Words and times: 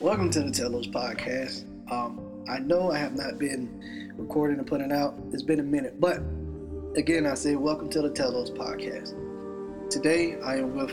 Welcome 0.00 0.28
to 0.30 0.42
the 0.42 0.50
Telos 0.50 0.88
podcast. 0.88 1.64
Um, 1.90 2.44
I 2.48 2.58
know 2.58 2.90
I 2.90 2.98
have 2.98 3.14
not 3.14 3.38
been 3.38 4.12
recording 4.16 4.58
and 4.58 4.66
putting 4.66 4.90
out. 4.90 5.14
It's 5.32 5.44
been 5.44 5.60
a 5.60 5.64
minute, 5.64 6.00
but 6.00 6.20
again, 6.96 7.26
I 7.26 7.34
say 7.34 7.54
welcome 7.54 7.88
to 7.90 8.02
the 8.02 8.10
Telos 8.10 8.50
podcast. 8.50 9.14
Today, 9.90 10.36
I 10.40 10.56
am 10.56 10.74
with 10.74 10.90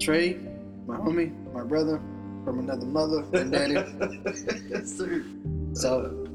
Trey, 0.00 0.40
my 0.86 0.96
homie, 0.96 1.32
my 1.52 1.62
brother 1.62 2.02
from 2.44 2.58
another 2.58 2.86
mother 2.86 3.24
and 3.32 3.52
daddy. 3.52 3.74
yes, 4.68 4.98
sir. 4.98 5.24
So 5.74 6.26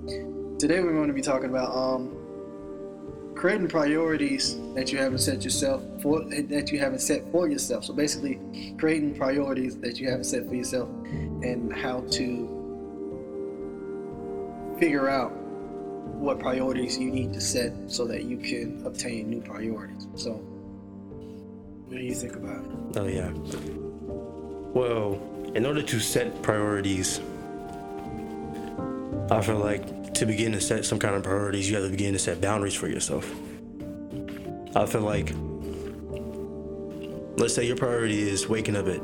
today 0.57 0.79
we're 0.79 0.93
going 0.93 1.09
to 1.09 1.13
be 1.13 1.21
talking 1.21 1.49
about 1.49 1.75
um, 1.75 2.16
creating 3.37 3.67
priorities 3.67 4.57
that 4.73 4.91
you 4.91 4.97
haven't 4.97 5.19
set 5.19 5.43
yourself 5.43 5.83
for 6.01 6.21
that 6.25 6.71
you 6.71 6.79
haven't 6.79 6.99
set 6.99 7.31
for 7.31 7.47
yourself. 7.47 7.85
So 7.85 7.93
basically, 7.93 8.39
creating 8.77 9.15
priorities 9.15 9.77
that 9.77 9.99
you 9.99 10.09
haven't 10.09 10.25
set 10.25 10.47
for 10.47 10.55
yourself 10.55 10.89
and 11.43 11.71
how 11.71 12.01
to 12.11 12.53
figure 14.79 15.07
out 15.07 15.31
what 16.17 16.39
priorities 16.39 16.97
you 16.97 17.11
need 17.11 17.31
to 17.33 17.41
set 17.41 17.73
so 17.87 18.07
that 18.07 18.23
you 18.23 18.37
can 18.37 18.83
obtain 18.85 19.29
new 19.29 19.41
priorities. 19.41 20.07
So, 20.15 20.31
what 20.31 21.97
do 21.97 22.03
you 22.03 22.15
think 22.15 22.35
about 22.35 22.65
it? 22.65 22.97
Oh 22.97 23.07
yeah. 23.07 23.31
Well, 24.73 25.21
in 25.53 25.65
order 25.65 25.83
to 25.83 25.99
set 25.99 26.41
priorities, 26.41 27.21
I 29.29 29.41
feel 29.41 29.59
like 29.59 29.96
to 30.17 30.25
begin 30.25 30.51
to 30.51 30.61
set 30.61 30.83
some 30.85 30.97
kind 30.99 31.15
of 31.15 31.23
priorities, 31.23 31.69
you 31.69 31.75
have 31.75 31.85
to 31.85 31.91
begin 31.91 32.13
to 32.13 32.19
set 32.19 32.41
boundaries 32.41 32.73
for 32.73 32.87
yourself. 32.87 33.29
I 34.75 34.85
feel 34.85 35.01
like, 35.01 35.31
let's 37.37 37.53
say 37.53 37.65
your 37.65 37.75
priority 37.75 38.27
is 38.27 38.49
waking 38.49 38.75
up 38.75 38.87
at 38.87 38.99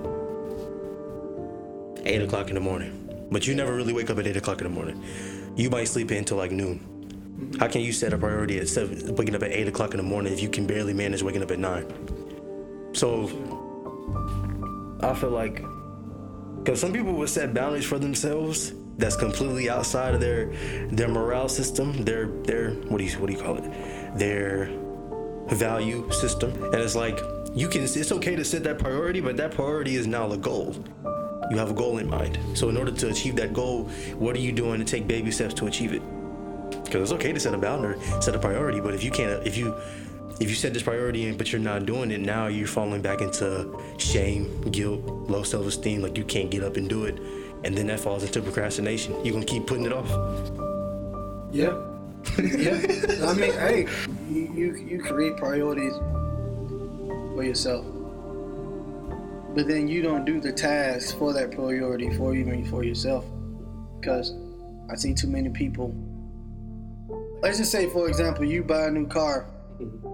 eight 2.05 2.21
o'clock 2.21 2.49
in 2.49 2.55
the 2.55 2.61
morning, 2.61 3.27
but 3.31 3.45
you 3.47 3.53
never 3.55 3.75
really 3.75 3.93
wake 3.93 4.09
up 4.09 4.17
at 4.17 4.27
eight 4.27 4.37
o'clock 4.37 4.59
in 4.59 4.63
the 4.63 4.69
morning. 4.69 5.03
You 5.55 5.69
might 5.69 5.87
sleep 5.87 6.11
in 6.11 6.19
until 6.19 6.37
like 6.37 6.51
noon. 6.51 6.89
How 7.59 7.67
can 7.67 7.81
you 7.81 7.93
set 7.93 8.13
a 8.13 8.17
priority 8.17 8.59
at 8.59 8.67
seven, 8.67 9.15
waking 9.15 9.35
up 9.35 9.43
at 9.43 9.51
eight 9.51 9.67
o'clock 9.67 9.91
in 9.91 9.97
the 9.97 10.03
morning 10.03 10.33
if 10.33 10.41
you 10.41 10.49
can 10.49 10.65
barely 10.65 10.93
manage 10.93 11.21
waking 11.21 11.43
up 11.43 11.51
at 11.51 11.59
nine? 11.59 11.85
So 12.93 13.25
I 15.01 15.13
feel 15.13 15.29
like 15.29 15.63
because 16.57 16.79
some 16.79 16.93
people 16.93 17.13
would 17.13 17.29
set 17.29 17.53
boundaries 17.53 17.85
for 17.85 17.99
themselves 17.99 18.73
that's 18.97 19.15
completely 19.15 19.69
outside 19.69 20.13
of 20.13 20.21
their 20.21 20.47
their 20.87 21.07
morale 21.07 21.49
system, 21.49 22.03
their 22.03 22.27
their 22.27 22.71
what 22.71 22.97
do 22.97 23.03
you 23.03 23.19
what 23.19 23.27
do 23.27 23.33
you 23.33 23.41
call 23.41 23.57
it? 23.57 24.17
Their 24.17 24.69
value 25.47 26.09
system. 26.11 26.51
And 26.65 26.75
it's 26.75 26.95
like 26.95 27.19
you 27.53 27.67
can 27.67 27.83
it's 27.83 28.11
okay 28.11 28.35
to 28.35 28.45
set 28.45 28.63
that 28.63 28.79
priority, 28.79 29.19
but 29.19 29.37
that 29.37 29.51
priority 29.51 29.95
is 29.95 30.07
now 30.07 30.27
the 30.27 30.37
goal. 30.37 30.75
You 31.51 31.57
have 31.57 31.71
a 31.71 31.73
goal 31.73 31.97
in 31.97 32.09
mind. 32.09 32.39
So 32.53 32.69
in 32.69 32.77
order 32.77 32.91
to 32.91 33.09
achieve 33.09 33.35
that 33.35 33.53
goal, 33.53 33.85
what 34.17 34.35
are 34.35 34.39
you 34.39 34.51
doing 34.51 34.79
to 34.79 34.85
take 34.85 35.07
baby 35.07 35.29
steps 35.29 35.53
to 35.55 35.67
achieve 35.67 35.93
it? 35.93 36.01
Because 36.83 37.01
it's 37.01 37.11
okay 37.11 37.33
to 37.33 37.39
set 37.39 37.53
a 37.53 37.57
boundary, 37.57 37.99
set 38.21 38.35
a 38.35 38.39
priority, 38.39 38.79
but 38.79 38.93
if 38.93 39.03
you 39.03 39.11
can't 39.11 39.45
if 39.45 39.57
you 39.57 39.75
if 40.39 40.49
you 40.49 40.55
set 40.55 40.73
this 40.73 40.81
priority 40.81 41.27
in 41.27 41.37
but 41.37 41.51
you're 41.51 41.61
not 41.61 41.85
doing 41.85 42.09
it 42.09 42.19
now 42.19 42.47
you're 42.47 42.67
falling 42.67 43.01
back 43.01 43.21
into 43.21 43.79
shame 43.97 44.61
guilt 44.71 45.01
low 45.29 45.43
self-esteem 45.43 46.01
like 46.01 46.17
you 46.17 46.23
can't 46.23 46.49
get 46.49 46.63
up 46.63 46.75
and 46.75 46.89
do 46.89 47.05
it 47.05 47.19
and 47.63 47.77
then 47.77 47.87
that 47.87 47.99
falls 47.99 48.23
into 48.23 48.41
procrastination 48.41 49.13
you're 49.23 49.33
gonna 49.33 49.45
keep 49.45 49.65
putting 49.67 49.85
it 49.85 49.93
off 49.93 50.09
Yeah. 51.51 51.77
yeah. 52.39 52.79
I 53.27 53.33
mean, 53.33 53.51
hey, 53.53 53.85
you, 54.29 54.51
you 54.55 54.75
you 54.75 55.03
create 55.03 55.35
priorities 55.37 55.93
for 57.35 57.43
yourself. 57.43 57.85
But 59.55 59.67
then 59.67 59.87
you 59.87 60.01
don't 60.01 60.25
do 60.25 60.39
the 60.39 60.51
tasks 60.51 61.11
for 61.11 61.33
that 61.33 61.51
priority 61.51 62.09
for 62.15 62.33
even 62.33 62.65
for 62.65 62.83
yourself. 62.83 63.25
Because 63.99 64.33
I 64.89 64.95
see 64.95 65.13
too 65.13 65.27
many 65.27 65.49
people. 65.49 65.93
Let's 67.41 67.57
just 67.57 67.71
say, 67.71 67.89
for 67.89 68.07
example, 68.07 68.45
you 68.45 68.63
buy 68.63 68.87
a 68.87 68.91
new 68.91 69.05
car, 69.05 69.45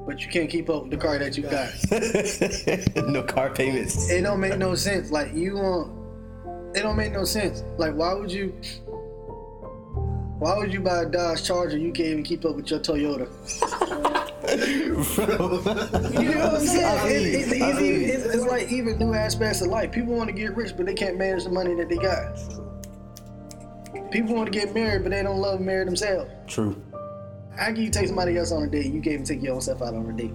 but 0.07 0.21
you 0.25 0.29
can't 0.29 0.49
keep 0.49 0.69
up 0.69 0.83
with 0.83 0.91
the 0.91 0.97
car 0.97 1.19
that 1.19 1.37
you 1.37 1.43
got. 1.43 1.69
no 3.07 3.23
car 3.23 3.51
payments 3.51 4.09
It 4.09 4.21
don't 4.21 4.39
make 4.39 4.57
no 4.57 4.75
sense. 4.75 5.11
Like 5.11 5.33
you 5.33 5.55
want, 5.55 5.91
it 6.75 6.81
don't 6.81 6.95
make 6.95 7.11
no 7.11 7.23
sense. 7.25 7.63
Like 7.77 7.93
why 7.95 8.13
would 8.13 8.31
you? 8.31 8.53
Why 10.39 10.57
would 10.57 10.71
you 10.71 10.79
buy 10.79 11.01
a 11.03 11.05
Dodge 11.05 11.43
Charger? 11.43 11.77
You 11.77 11.91
can't 11.91 12.07
even 12.09 12.23
keep 12.23 12.45
up 12.45 12.55
with 12.55 12.69
your 12.71 12.79
Toyota. 12.79 13.27
You 14.49 14.93
know 14.95 14.97
what 15.37 16.61
I'm 16.61 16.65
saying? 16.65 17.25
It- 17.25 17.35
it's, 17.35 17.53
easy, 17.53 18.05
it's, 18.05 18.25
it's 18.25 18.45
like 18.45 18.71
even 18.71 18.97
new 18.97 19.13
aspects 19.13 19.61
of 19.61 19.67
life. 19.67 19.91
People 19.91 20.15
want 20.15 20.27
to 20.29 20.33
get 20.33 20.55
rich, 20.55 20.75
but 20.75 20.85
they 20.87 20.93
can't 20.95 21.17
manage 21.17 21.43
the 21.43 21.49
money 21.51 21.75
that 21.75 21.87
they 21.89 21.97
got. 21.97 22.35
People 24.11 24.33
want 24.35 24.51
to 24.51 24.57
get 24.59 24.73
married, 24.73 25.03
but 25.03 25.11
they 25.11 25.21
don't 25.21 25.39
love 25.39 25.59
married 25.59 25.87
themselves. 25.87 26.31
true 26.47 26.81
How 27.57 27.65
can 27.67 27.77
you 27.77 27.89
take 27.91 28.07
somebody 28.07 28.37
else 28.37 28.51
on 28.51 28.63
a 28.63 28.67
date? 28.67 28.85
You 28.87 29.01
can't 29.01 29.07
even 29.07 29.25
take 29.25 29.43
your 29.43 29.53
own 29.55 29.61
self 29.61 29.81
out 29.83 29.93
on 29.93 30.09
a 30.09 30.13
date. 30.13 30.33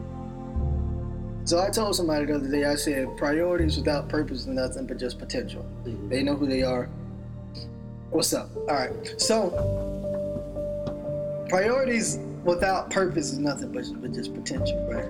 So 1.45 1.61
I 1.61 1.69
told 1.69 1.95
somebody 1.95 2.25
the 2.25 2.37
other 2.37 2.49
day, 2.49 2.65
I 2.65 2.75
said, 2.75 3.17
priorities 3.19 3.77
without 3.77 4.09
purpose 4.09 4.41
is 4.41 4.47
nothing 4.47 4.87
but 4.87 4.99
just 4.99 5.19
potential. 5.19 5.65
Mm-hmm. 5.85 6.09
They 6.09 6.23
know 6.23 6.37
who 6.37 6.47
they 6.47 6.63
are. 6.63 6.89
What's 8.11 8.33
up? 8.33 8.49
All 8.57 8.75
right. 8.75 9.21
So 9.21 9.51
priorities 11.51 12.19
without 12.45 12.91
purpose 12.91 13.33
is 13.33 13.39
nothing 13.39 13.73
but, 13.73 13.85
but 14.01 14.13
just 14.13 14.35
potential, 14.35 14.87
right? 14.91 15.09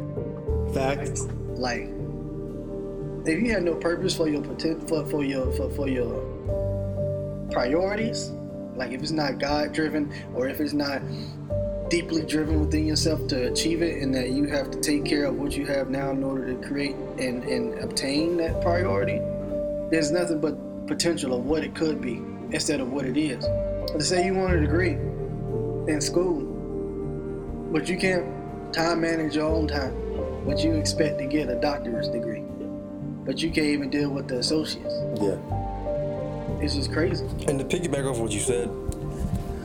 fact 0.75 1.21
Like 1.57 1.89
if 3.27 3.41
you 3.41 3.53
have 3.53 3.63
no 3.63 3.75
purpose 3.75 4.17
for 4.17 4.29
your 4.29 4.43
poten- 4.43 4.87
for, 4.89 5.07
for 5.07 5.25
your 5.25 5.53
for, 5.53 5.71
for 5.71 5.89
your 5.89 6.21
priorities, 7.53 8.31
like 8.75 8.93
if 8.93 9.03
it's 9.03 9.13
not 9.13 9.39
God 9.39 9.73
driven 9.73 10.13
or 10.35 10.49
if 10.49 10.61
it's 10.61 10.73
not 10.73 11.01
deeply 11.89 12.23
driven 12.23 12.61
within 12.61 12.87
yourself 12.87 13.27
to 13.29 13.47
achieve 13.53 13.83
it 13.83 14.03
and 14.03 14.15
that 14.15 14.31
you 14.31 14.47
have 14.47 14.71
to 14.71 14.81
take 14.81 15.05
care 15.05 15.27
of 15.27 15.37
what 15.37 15.57
you 15.57 15.67
have 15.67 15.91
now 15.91 16.11
in 16.11 16.23
order 16.25 16.47
to 16.47 16.67
create 16.67 16.97
and, 17.19 17.45
and 17.45 17.79
obtain 17.79 18.37
that 18.39 18.61
priority, 18.63 19.21
there's 19.91 20.11
nothing 20.11 20.41
but 20.41 20.87
potential 20.87 21.35
of 21.35 21.45
what 21.45 21.63
it 21.63 21.75
could 21.75 22.01
be 22.01 22.23
instead 22.53 22.81
of 22.81 22.91
what 22.91 23.05
it 23.05 23.17
is. 23.17 23.45
Let's 23.93 24.09
say 24.09 24.25
you 24.25 24.35
want 24.35 24.55
a 24.55 24.61
degree 24.61 24.93
in 25.93 26.01
school, 26.01 26.41
but 27.73 27.89
you 27.89 27.97
can't 27.99 28.73
time 28.73 29.01
manage 29.03 29.37
your 29.37 29.47
own 29.47 29.69
time, 29.69 29.95
but 30.47 30.59
you 30.65 30.73
expect 30.75 31.19
to 31.19 31.27
get 31.27 31.49
a 31.49 31.55
doctor's 31.55 32.09
degree, 32.09 32.43
but 33.25 33.43
you 33.43 33.51
can't 33.51 33.67
even 33.69 33.91
deal 33.91 34.11
with 34.11 34.27
the 34.27 34.39
associates. 34.39 34.95
yeah 35.21 35.37
It's 36.61 36.75
just 36.75 36.93
crazy. 36.93 37.25
and 37.47 37.59
to 37.59 37.65
piggyback 37.65 38.11
off 38.11 38.19
what 38.19 38.33
you 38.33 38.41
said 38.41 38.69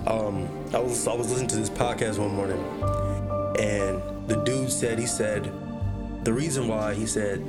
um 0.07 0.47
i 0.73 0.79
was 0.79 1.07
i 1.07 1.13
was 1.13 1.29
listening 1.29 1.47
to 1.47 1.55
this 1.55 1.69
podcast 1.69 2.19
one 2.19 2.33
morning 2.33 2.59
and 3.59 4.01
the 4.27 4.35
dude 4.45 4.71
said 4.71 4.99
he 4.99 5.05
said 5.05 5.51
the 6.23 6.31
reason 6.31 6.67
why 6.67 6.93
he 6.93 7.05
said 7.05 7.43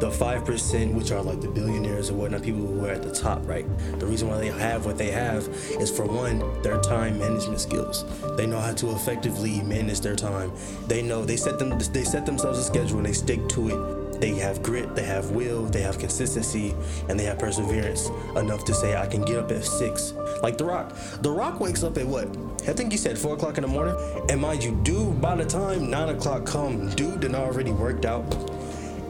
the 0.00 0.10
five 0.10 0.44
percent, 0.44 0.94
which 0.94 1.10
are 1.10 1.22
like 1.22 1.40
the 1.40 1.48
billionaires 1.48 2.08
and 2.08 2.18
whatnot, 2.18 2.42
people 2.42 2.60
who 2.60 2.84
are 2.84 2.90
at 2.90 3.02
the 3.02 3.12
top, 3.12 3.46
right? 3.48 3.66
The 3.98 4.06
reason 4.06 4.28
why 4.28 4.38
they 4.38 4.46
have 4.46 4.86
what 4.86 4.96
they 4.96 5.10
have 5.10 5.48
is 5.80 5.90
for 5.90 6.06
one, 6.06 6.62
their 6.62 6.80
time 6.80 7.18
management 7.18 7.60
skills. 7.60 8.04
They 8.36 8.46
know 8.46 8.60
how 8.60 8.72
to 8.74 8.92
effectively 8.92 9.60
manage 9.62 10.00
their 10.00 10.14
time. 10.14 10.52
They 10.86 11.02
know 11.02 11.24
they 11.24 11.36
set 11.36 11.58
them 11.58 11.76
they 11.92 12.04
set 12.04 12.26
themselves 12.26 12.58
a 12.58 12.64
schedule 12.64 12.98
and 12.98 13.06
they 13.06 13.12
stick 13.12 13.48
to 13.50 13.68
it. 13.68 14.20
They 14.20 14.34
have 14.36 14.62
grit, 14.62 14.94
they 14.94 15.04
have 15.04 15.30
will, 15.30 15.64
they 15.66 15.80
have 15.80 15.98
consistency, 15.98 16.74
and 17.08 17.18
they 17.18 17.24
have 17.24 17.38
perseverance 17.38 18.08
enough 18.36 18.64
to 18.64 18.74
say, 18.74 18.96
I 18.96 19.06
can 19.06 19.22
get 19.22 19.38
up 19.38 19.50
at 19.52 19.64
six. 19.64 20.12
Like 20.42 20.58
The 20.58 20.64
Rock. 20.64 20.92
The 21.22 21.30
Rock 21.30 21.60
wakes 21.60 21.84
up 21.84 21.98
at 21.98 22.06
what? 22.06 22.28
I 22.66 22.72
think 22.72 22.92
he 22.92 22.98
said 22.98 23.18
four 23.18 23.34
o'clock 23.34 23.58
in 23.58 23.62
the 23.62 23.68
morning. 23.68 23.96
And 24.28 24.40
mind 24.40 24.64
you, 24.64 24.78
dude, 24.82 25.20
by 25.20 25.36
the 25.36 25.44
time 25.44 25.90
nine 25.90 26.08
o'clock 26.10 26.44
come, 26.46 26.90
dude 26.90 27.20
done 27.20 27.34
already 27.34 27.72
worked 27.72 28.04
out 28.04 28.24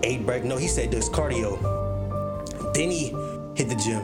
ate 0.03 0.25
break. 0.25 0.45
No, 0.45 0.57
he 0.57 0.69
said 0.69 0.91
does 0.91 1.09
cardio. 1.09 1.59
Then 2.75 2.91
he 2.91 3.09
hit 3.57 3.69
the 3.69 3.77
gym. 3.77 4.01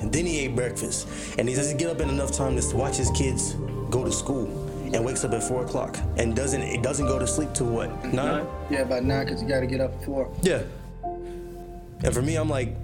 And 0.00 0.12
then 0.12 0.24
he 0.26 0.40
ate 0.40 0.56
breakfast. 0.56 1.08
And 1.38 1.48
he 1.48 1.54
doesn't 1.54 1.76
get 1.76 1.90
up 1.90 2.00
in 2.00 2.08
enough 2.08 2.32
time 2.32 2.58
to 2.58 2.76
watch 2.76 2.96
his 2.96 3.10
kids 3.10 3.54
go 3.90 4.04
to 4.04 4.12
school. 4.12 4.46
And 4.92 5.04
wakes 5.04 5.24
up 5.24 5.32
at 5.32 5.42
four 5.42 5.64
o'clock. 5.64 5.98
And 6.16 6.34
doesn't 6.34 6.62
it 6.62 6.82
doesn't 6.82 7.06
go 7.06 7.18
to 7.18 7.26
sleep 7.26 7.52
till 7.54 7.66
what? 7.66 8.04
Nine? 8.12 8.46
Yeah, 8.70 8.80
about 8.80 9.04
nine 9.04 9.26
because 9.26 9.40
you 9.42 9.48
got 9.48 9.60
to 9.60 9.66
get 9.66 9.80
up 9.80 9.92
at 9.92 10.04
four. 10.04 10.34
Yeah. 10.42 10.62
And 12.02 12.14
for 12.14 12.22
me, 12.22 12.36
I'm 12.36 12.48
like, 12.48 12.74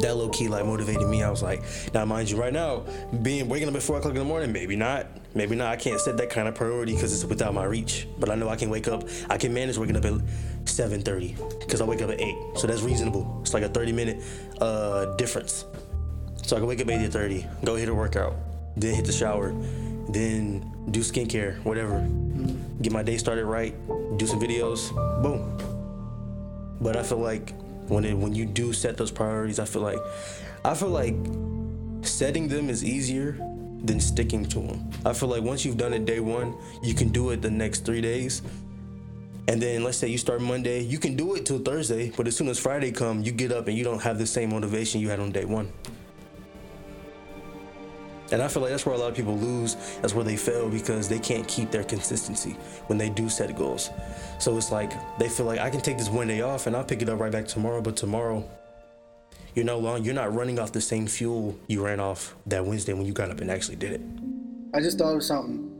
that 0.00 0.16
low 0.16 0.28
key 0.28 0.48
like 0.48 0.64
motivated 0.64 1.08
me. 1.08 1.22
I 1.22 1.30
was 1.30 1.42
like, 1.42 1.62
now 1.94 2.04
mind 2.04 2.30
you, 2.30 2.36
right 2.36 2.52
now, 2.52 2.84
being 3.22 3.48
waking 3.48 3.68
up 3.68 3.74
at 3.74 3.82
four 3.82 3.98
o'clock 3.98 4.12
in 4.12 4.18
the 4.18 4.24
morning, 4.24 4.52
maybe 4.52 4.76
not, 4.76 5.06
maybe 5.34 5.56
not. 5.56 5.68
I 5.68 5.76
can't 5.76 6.00
set 6.00 6.16
that 6.18 6.30
kind 6.30 6.48
of 6.48 6.54
priority 6.54 6.94
because 6.94 7.12
it's 7.12 7.24
without 7.24 7.54
my 7.54 7.64
reach. 7.64 8.06
But 8.18 8.30
I 8.30 8.34
know 8.34 8.48
I 8.48 8.56
can 8.56 8.70
wake 8.70 8.88
up. 8.88 9.04
I 9.28 9.38
can 9.38 9.52
manage 9.52 9.78
waking 9.78 9.96
up 9.96 10.04
at 10.04 10.20
seven 10.64 11.02
thirty 11.02 11.36
because 11.60 11.80
I 11.80 11.84
wake 11.84 12.02
up 12.02 12.10
at 12.10 12.20
eight, 12.20 12.36
so 12.56 12.66
that's 12.66 12.82
reasonable. 12.82 13.38
It's 13.42 13.54
like 13.54 13.62
a 13.62 13.68
thirty 13.68 13.92
minute 13.92 14.22
uh, 14.60 15.16
difference. 15.16 15.64
So 16.42 16.56
I 16.56 16.60
can 16.60 16.68
wake 16.68 16.80
up 16.80 16.88
at 16.88 17.00
eight 17.00 17.12
thirty, 17.12 17.46
go 17.64 17.76
hit 17.76 17.88
a 17.88 17.94
workout, 17.94 18.36
then 18.76 18.94
hit 18.94 19.04
the 19.04 19.12
shower, 19.12 19.52
then 20.08 20.72
do 20.90 21.00
skincare, 21.00 21.62
whatever. 21.64 22.00
Get 22.80 22.92
my 22.92 23.02
day 23.02 23.18
started 23.18 23.44
right, 23.44 23.74
do 24.18 24.26
some 24.26 24.40
videos, 24.40 24.92
boom. 25.22 25.58
But 26.80 26.96
I 26.96 27.02
feel 27.02 27.18
like 27.18 27.52
when 27.88 28.04
it 28.04 28.16
when 28.16 28.34
you 28.34 28.46
do 28.46 28.72
set 28.72 28.96
those 28.96 29.10
priorities, 29.10 29.58
I 29.58 29.64
feel 29.64 29.82
like 29.82 29.98
I 30.64 30.74
feel 30.74 30.90
like 30.90 31.14
setting 32.02 32.48
them 32.48 32.70
is 32.70 32.84
easier 32.84 33.32
than 33.84 34.00
sticking 34.00 34.44
to 34.46 34.60
them. 34.60 34.90
I 35.04 35.12
feel 35.12 35.28
like 35.28 35.42
once 35.42 35.64
you've 35.64 35.76
done 35.76 35.92
it 35.92 36.04
day 36.04 36.20
one, 36.20 36.54
you 36.82 36.94
can 36.94 37.08
do 37.08 37.30
it 37.30 37.42
the 37.42 37.50
next 37.50 37.84
three 37.84 38.00
days. 38.00 38.42
And 39.46 39.62
then 39.62 39.82
let's 39.82 39.96
say 39.96 40.08
you 40.08 40.18
start 40.18 40.42
Monday, 40.42 40.80
you 40.80 40.98
can 40.98 41.16
do 41.16 41.34
it 41.34 41.46
till 41.46 41.58
Thursday, 41.58 42.12
but 42.16 42.26
as 42.26 42.36
soon 42.36 42.48
as 42.48 42.58
Friday 42.58 42.92
come, 42.92 43.22
you 43.22 43.32
get 43.32 43.50
up 43.50 43.66
and 43.66 43.78
you 43.78 43.84
don't 43.84 44.02
have 44.02 44.18
the 44.18 44.26
same 44.26 44.50
motivation 44.50 45.00
you 45.00 45.08
had 45.08 45.20
on 45.20 45.32
day 45.32 45.46
one. 45.46 45.72
And 48.30 48.42
I 48.42 48.48
feel 48.48 48.62
like 48.62 48.70
that's 48.70 48.84
where 48.84 48.94
a 48.94 48.98
lot 48.98 49.08
of 49.08 49.16
people 49.16 49.36
lose. 49.36 49.74
That's 50.02 50.14
where 50.14 50.24
they 50.24 50.36
fail 50.36 50.68
because 50.68 51.08
they 51.08 51.18
can't 51.18 51.46
keep 51.48 51.70
their 51.70 51.84
consistency 51.84 52.52
when 52.88 52.98
they 52.98 53.08
do 53.08 53.28
set 53.28 53.54
goals. 53.56 53.90
So 54.38 54.56
it's 54.56 54.70
like 54.70 54.92
they 55.18 55.28
feel 55.28 55.46
like 55.46 55.60
I 55.60 55.70
can 55.70 55.80
take 55.80 55.98
this 55.98 56.10
one 56.10 56.28
day 56.28 56.42
off 56.42 56.66
and 56.66 56.76
I'll 56.76 56.84
pick 56.84 57.00
it 57.00 57.08
up 57.08 57.18
right 57.20 57.32
back 57.32 57.46
tomorrow, 57.46 57.80
but 57.80 57.96
tomorrow 57.96 58.48
you're 59.54 59.64
no 59.64 59.78
longer 59.78 60.04
you're 60.04 60.14
not 60.14 60.34
running 60.34 60.58
off 60.58 60.72
the 60.72 60.80
same 60.80 61.06
fuel 61.06 61.58
you 61.68 61.84
ran 61.84 62.00
off 62.00 62.36
that 62.46 62.64
Wednesday 62.64 62.92
when 62.92 63.06
you 63.06 63.12
got 63.12 63.30
up 63.30 63.40
and 63.40 63.50
actually 63.50 63.76
did 63.76 63.92
it. 63.92 64.00
I 64.74 64.80
just 64.80 64.98
thought 64.98 65.16
of 65.16 65.22
something. 65.22 65.74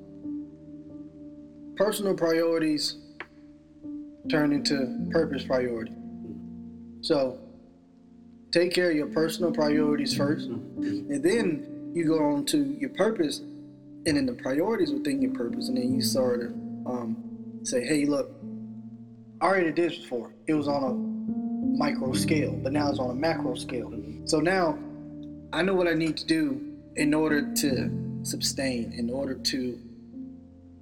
Personal 1.77 2.15
priorities 2.15 2.97
turn 4.31 4.53
into 4.53 5.09
purpose 5.13 5.45
priority. 5.45 5.93
So 7.03 7.39
take 8.51 8.73
care 8.75 8.91
of 8.91 8.97
your 8.97 9.07
personal 9.07 9.53
priorities 9.53 10.17
first, 10.17 10.47
and 10.49 11.23
then 11.23 11.78
you 11.93 12.07
go 12.07 12.19
on 12.33 12.45
to 12.47 12.77
your 12.79 12.91
purpose, 12.91 13.41
and 14.07 14.17
then 14.17 14.27
the 14.27 14.35
priorities 14.35 14.93
within 14.93 15.21
your 15.21 15.33
purpose, 15.33 15.69
and 15.69 15.77
then 15.77 15.95
you 15.95 16.03
start 16.03 16.41
to 16.41 16.47
um, 16.87 17.61
say, 17.63 17.85
"Hey, 17.85 18.05
look, 18.05 18.31
I 19.41 19.47
already 19.47 19.73
did 19.73 19.91
this 19.91 19.99
before. 19.99 20.33
It 20.47 20.55
was 20.55 20.69
on 20.69 20.83
a 20.85 21.79
micro 21.79 22.13
scale, 22.13 22.53
but 22.53 22.73
now 22.73 22.91
it's 22.91 22.99
on 22.99 23.11
a 23.11 23.15
macro 23.15 23.55
scale. 23.55 23.93
So 24.25 24.41
now 24.41 24.79
I 25.53 25.63
know 25.63 25.75
what 25.75 25.87
I 25.87 25.95
need 25.95 26.17
to 26.19 26.27
do 26.27 26.61
in 26.97 27.15
order 27.15 27.55
to 27.55 28.21
sustain, 28.23 28.93
in 28.93 29.11
order 29.11 29.35
to 29.35 29.79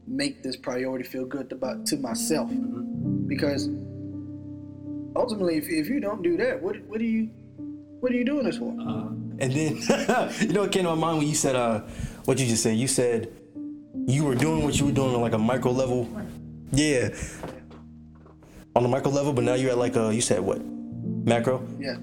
make 0.06 0.42
this 0.42 0.56
priority 0.56 1.04
feel 1.04 1.26
good 1.26 1.52
about 1.52 1.84
to 1.86 1.96
myself, 1.96 2.50
because 3.26 3.68
ultimately, 5.14 5.56
if, 5.56 5.68
if 5.68 5.88
you 5.88 6.00
don't 6.00 6.22
do 6.22 6.36
that, 6.38 6.62
what 6.62 6.80
what 6.86 7.00
are 7.00 7.04
you 7.04 7.26
what 8.00 8.12
are 8.12 8.16
you 8.16 8.24
doing 8.24 8.44
this 8.44 8.58
for? 8.58 8.70
And 9.38 9.52
then 9.52 9.76
you 10.40 10.52
know 10.52 10.62
what 10.62 10.72
came 10.72 10.84
to 10.84 10.90
my 10.90 10.94
mind 10.94 11.18
when 11.18 11.26
you 11.28 11.34
said 11.34 11.56
uh 11.56 11.80
what 12.24 12.38
you 12.38 12.46
just 12.46 12.62
said? 12.62 12.76
You 12.76 12.88
said 12.88 13.32
you 14.06 14.24
were 14.24 14.34
doing 14.34 14.62
what 14.62 14.78
you 14.78 14.86
were 14.86 14.92
doing 14.92 15.14
on 15.14 15.20
like 15.20 15.32
a 15.32 15.38
micro 15.38 15.72
level. 15.72 16.08
Yeah. 16.72 17.10
On 18.74 18.84
a 18.84 18.88
micro 18.88 19.10
level, 19.10 19.32
but 19.32 19.44
now 19.44 19.54
you're 19.54 19.70
at 19.70 19.78
like 19.78 19.96
a 19.96 20.14
you 20.14 20.20
said 20.20 20.40
what? 20.40 20.60
Macro? 20.64 21.66
Yeah. 21.78 21.96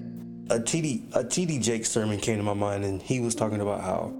A 0.50 0.58
TD 0.58 1.14
a 1.14 1.24
TD 1.24 1.62
Jake 1.62 1.86
sermon 1.86 2.18
came 2.18 2.36
to 2.36 2.42
my 2.42 2.54
mind 2.54 2.84
and 2.84 3.00
he 3.00 3.20
was 3.20 3.34
talking 3.34 3.60
about 3.60 3.80
how 3.80 4.12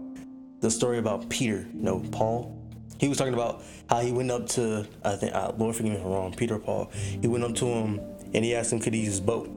the 0.61 0.71
story 0.71 0.99
about 0.99 1.29
Peter, 1.29 1.67
no, 1.75 2.01
Paul. 2.11 2.59
He 2.99 3.09
was 3.09 3.19
talking 3.19 3.35
about 3.35 3.63
how 3.91 4.01
he 4.01 4.13
went 4.13 4.31
up 4.31 4.47
to 4.51 4.87
I 5.05 5.17
think 5.17 5.35
uh, 5.35 5.53
Lord 5.59 5.77
forgive 5.77 5.93
me 5.93 5.99
if 5.99 6.05
I'm 6.05 6.11
wrong, 6.11 6.33
Peter 6.33 6.55
or 6.55 6.59
Paul. 6.59 6.91
He 6.95 7.27
went 7.27 7.45
up 7.45 7.55
to 7.57 7.67
him 7.67 8.01
and 8.33 8.45
he 8.45 8.55
asked 8.55 8.73
him 8.73 8.81
could 8.81 8.95
he 8.95 9.01
use 9.01 9.15
his 9.15 9.21
boat. 9.21 9.51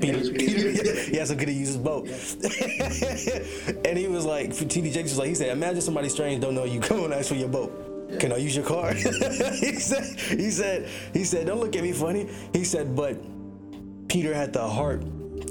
Peter, 0.00 0.18
Peter, 0.32 1.20
asked 1.20 1.30
him 1.30 1.38
could 1.38 1.48
he 1.48 1.54
use 1.54 1.68
his 1.68 1.76
boat, 1.78 2.06
and 3.84 3.98
he 3.98 4.08
was 4.08 4.24
like, 4.24 4.54
T.D. 4.54 4.90
Jakes 4.90 5.10
was 5.10 5.18
like, 5.18 5.28
he 5.28 5.34
said, 5.34 5.48
imagine 5.48 5.80
somebody 5.80 6.08
strange 6.08 6.40
don't 6.42 6.54
know 6.54 6.64
you 6.64 6.80
come 6.80 7.04
and 7.04 7.14
ask 7.14 7.28
for 7.28 7.34
your 7.34 7.48
boat. 7.48 8.20
Can 8.20 8.32
I 8.32 8.36
use 8.36 8.54
your 8.54 8.64
car? 8.64 8.92
he 8.94 9.74
said, 9.76 10.04
he 10.18 10.50
said, 10.50 10.88
he 11.12 11.24
said, 11.24 11.46
don't 11.46 11.58
look 11.58 11.74
at 11.74 11.82
me 11.82 11.92
funny. 11.92 12.28
He 12.52 12.62
said, 12.64 12.94
but 12.94 13.18
Peter 14.08 14.32
had 14.32 14.52
the 14.52 14.66
heart 14.66 15.02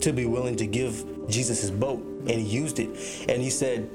to 0.01 0.13
be 0.13 0.25
willing 0.25 0.55
to 0.57 0.65
give 0.65 1.03
Jesus 1.27 1.61
his 1.61 1.71
boat, 1.71 1.99
and 1.99 2.29
he 2.29 2.43
used 2.43 2.79
it. 2.79 2.89
And 3.27 3.41
he 3.41 3.49
said, 3.49 3.89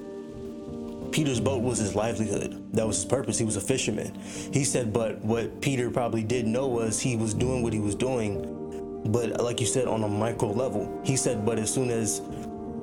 Peter's 1.13 1.41
boat 1.41 1.63
was 1.63 1.79
his 1.79 1.95
livelihood. 1.95 2.73
That 2.75 2.87
was 2.87 2.97
his 2.97 3.05
purpose. 3.05 3.39
He 3.39 3.45
was 3.45 3.57
a 3.57 3.61
fisherman. 3.61 4.15
He 4.53 4.65
said, 4.65 4.93
but 4.93 5.19
what 5.25 5.61
Peter 5.61 5.91
probably 5.91 6.23
didn't 6.23 6.53
know 6.53 6.69
was 6.69 7.01
he 7.01 7.17
was 7.17 7.35
doing 7.35 7.63
what 7.63 7.73
he 7.73 7.81
was 7.81 7.95
doing 7.95 8.60
but 9.07 9.41
like 9.41 9.61
you 9.61 9.67
said, 9.67 9.89
on 9.89 10.03
a 10.05 10.09
micro 10.09 10.51
level. 10.51 11.01
He 11.05 11.17
said, 11.17 11.45
but 11.45 11.59
as 11.59 11.73
soon 11.73 11.91
as 11.91 12.23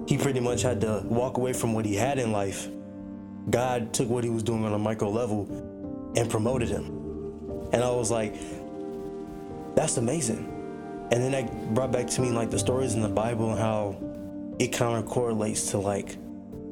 he 0.07 0.17
pretty 0.17 0.39
much 0.39 0.61
had 0.61 0.81
to 0.81 1.03
walk 1.05 1.37
away 1.37 1.53
from 1.53 1.73
what 1.73 1.85
he 1.85 1.95
had 1.95 2.17
in 2.17 2.31
life, 2.31 2.67
God 3.49 3.93
took 3.93 4.09
what 4.09 4.23
he 4.23 4.29
was 4.29 4.43
doing 4.43 4.65
on 4.65 4.73
a 4.73 4.79
micro 4.79 5.09
level 5.09 5.45
and 6.15 6.29
promoted 6.29 6.69
him. 6.69 6.85
And 7.71 7.83
I 7.83 7.91
was 7.91 8.09
like, 8.09 8.35
that's 9.75 9.97
amazing. 9.97 10.53
And 11.11 11.23
then 11.23 11.31
that 11.31 11.73
brought 11.73 11.91
back 11.91 12.07
to 12.07 12.21
me 12.21 12.31
like 12.31 12.49
the 12.49 12.59
stories 12.59 12.93
in 12.93 13.01
the 13.01 13.09
Bible 13.09 13.51
and 13.51 13.59
how 13.59 13.97
it 14.59 14.69
kind 14.69 14.97
of 14.97 15.05
correlates 15.09 15.71
to 15.71 15.77
like 15.77 16.17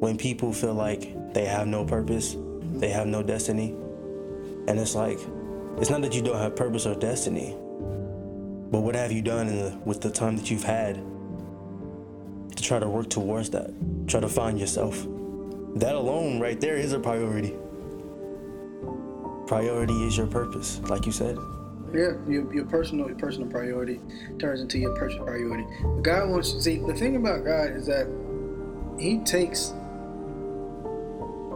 when 0.00 0.18
people 0.18 0.52
feel 0.52 0.74
like 0.74 1.32
they 1.32 1.44
have 1.44 1.66
no 1.66 1.84
purpose, 1.84 2.36
they 2.74 2.88
have 2.88 3.06
no 3.06 3.22
destiny. 3.22 3.70
And 4.68 4.78
it's 4.78 4.94
like, 4.94 5.18
it's 5.78 5.90
not 5.90 6.02
that 6.02 6.14
you 6.14 6.22
don't 6.22 6.36
have 6.36 6.56
purpose 6.56 6.86
or 6.86 6.94
destiny, 6.94 7.56
but 8.70 8.80
what 8.80 8.94
have 8.94 9.12
you 9.12 9.22
done 9.22 9.46
the, 9.46 9.78
with 9.84 10.00
the 10.00 10.10
time 10.10 10.36
that 10.36 10.50
you've 10.50 10.64
had 10.64 10.96
to 12.56 12.62
try 12.62 12.78
to 12.78 12.88
work 12.88 13.08
towards 13.08 13.50
that? 13.50 13.70
Try 14.08 14.20
to 14.20 14.28
find 14.28 14.58
yourself. 14.58 15.06
That 15.76 15.94
alone, 15.94 16.40
right 16.40 16.60
there, 16.60 16.76
is 16.76 16.92
a 16.92 16.98
priority. 16.98 17.54
Priority 19.46 20.04
is 20.04 20.16
your 20.16 20.26
purpose, 20.26 20.80
like 20.88 21.06
you 21.06 21.12
said. 21.12 21.38
Yeah, 21.92 22.12
your, 22.26 22.52
your 22.52 22.64
personal 22.64 23.06
your 23.06 23.16
personal 23.16 23.48
priority 23.48 24.00
turns 24.40 24.60
into 24.60 24.78
your 24.78 24.94
personal 24.96 25.24
priority. 25.24 25.64
God 26.02 26.28
wants 26.30 26.52
you 26.52 26.60
see 26.60 26.76
the 26.78 26.94
thing 26.94 27.14
about 27.14 27.44
God 27.44 27.70
is 27.70 27.86
that 27.86 28.08
He 28.98 29.18
takes 29.20 29.72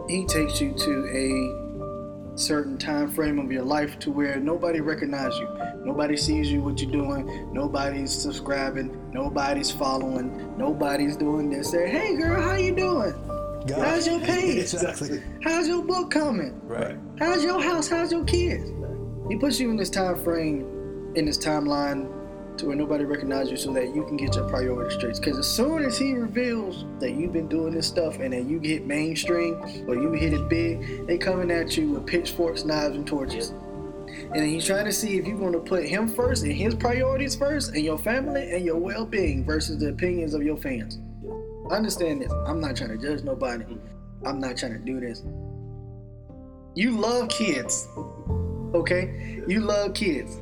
He 0.07 0.25
takes 0.25 0.61
you 0.61 0.73
to 0.73 1.07
a 1.11 2.37
certain 2.37 2.77
time 2.77 3.11
frame 3.11 3.39
of 3.39 3.51
your 3.51 3.63
life 3.63 3.99
to 3.99 4.11
where 4.11 4.39
nobody 4.39 4.79
recognizes 4.79 5.37
you 5.39 5.47
nobody 5.85 6.17
sees 6.17 6.51
you 6.51 6.61
what 6.61 6.81
you're 6.81 6.91
doing. 6.91 7.53
Nobody's 7.53 8.11
subscribing. 8.11 9.11
Nobody's 9.11 9.71
following. 9.71 10.57
Nobody's 10.57 11.15
doing 11.17 11.49
this. 11.49 11.71
Say 11.71 11.89
hey 11.89 12.15
girl 12.15 12.41
how 12.41 12.55
you 12.55 12.75
doing? 12.75 13.13
God. 13.67 13.85
how's 13.85 14.07
your 14.07 14.19
page? 14.33 14.57
Exactly. 14.57 15.21
how's 15.43 15.67
your 15.67 15.83
book 15.83 16.11
coming? 16.11 16.59
Right. 16.67 16.97
How's 17.19 17.43
your 17.43 17.61
house? 17.61 17.87
How's 17.87 18.11
your 18.11 18.23
kids? 18.25 18.71
He 19.29 19.37
puts 19.37 19.59
you 19.59 19.69
in 19.69 19.77
this 19.77 19.89
time 19.89 20.21
frame 20.23 21.13
in 21.15 21.25
this 21.25 21.37
timeline 21.37 22.09
to 22.57 22.67
where 22.67 22.75
nobody 22.75 23.05
recognizes 23.05 23.51
you 23.51 23.57
so 23.57 23.73
that 23.73 23.95
you 23.95 24.03
can 24.05 24.17
get 24.17 24.35
your 24.35 24.47
priorities 24.49 24.97
straight. 24.97 25.15
Because 25.15 25.37
as 25.37 25.47
soon 25.47 25.83
as 25.83 25.97
he 25.97 26.13
reveals 26.13 26.85
that 26.99 27.11
you've 27.11 27.33
been 27.33 27.47
doing 27.47 27.73
this 27.73 27.87
stuff 27.87 28.19
and 28.19 28.33
that 28.33 28.43
you 28.43 28.59
get 28.59 28.85
mainstream 28.85 29.55
or 29.87 29.95
you 29.95 30.11
hit 30.11 30.33
it 30.33 30.47
big, 30.49 31.07
they 31.07 31.17
coming 31.17 31.49
at 31.49 31.77
you 31.77 31.91
with 31.91 32.05
pitchforks, 32.05 32.63
knives, 32.65 32.95
and 32.95 33.07
torches. 33.07 33.53
And 34.33 34.45
he's 34.45 34.65
trying 34.65 34.85
to 34.85 34.91
see 34.91 35.17
if 35.17 35.27
you're 35.27 35.37
going 35.37 35.53
to 35.53 35.59
put 35.59 35.85
him 35.85 36.07
first 36.07 36.43
and 36.43 36.53
his 36.53 36.75
priorities 36.75 37.35
first 37.35 37.73
and 37.73 37.83
your 37.83 37.97
family 37.97 38.53
and 38.53 38.65
your 38.65 38.77
well-being 38.77 39.45
versus 39.45 39.79
the 39.79 39.89
opinions 39.89 40.33
of 40.33 40.43
your 40.43 40.57
fans. 40.57 40.99
Understand 41.69 42.21
this. 42.21 42.31
I'm 42.47 42.59
not 42.59 42.75
trying 42.75 42.89
to 42.89 42.97
judge 42.97 43.23
nobody. 43.23 43.65
I'm 44.25 44.39
not 44.39 44.57
trying 44.57 44.73
to 44.73 44.79
do 44.79 44.99
this. 44.99 45.23
You 46.75 46.91
love 46.91 47.29
kids. 47.29 47.87
Okay? 48.73 49.41
You 49.47 49.61
love 49.61 49.93
kids 49.93 50.37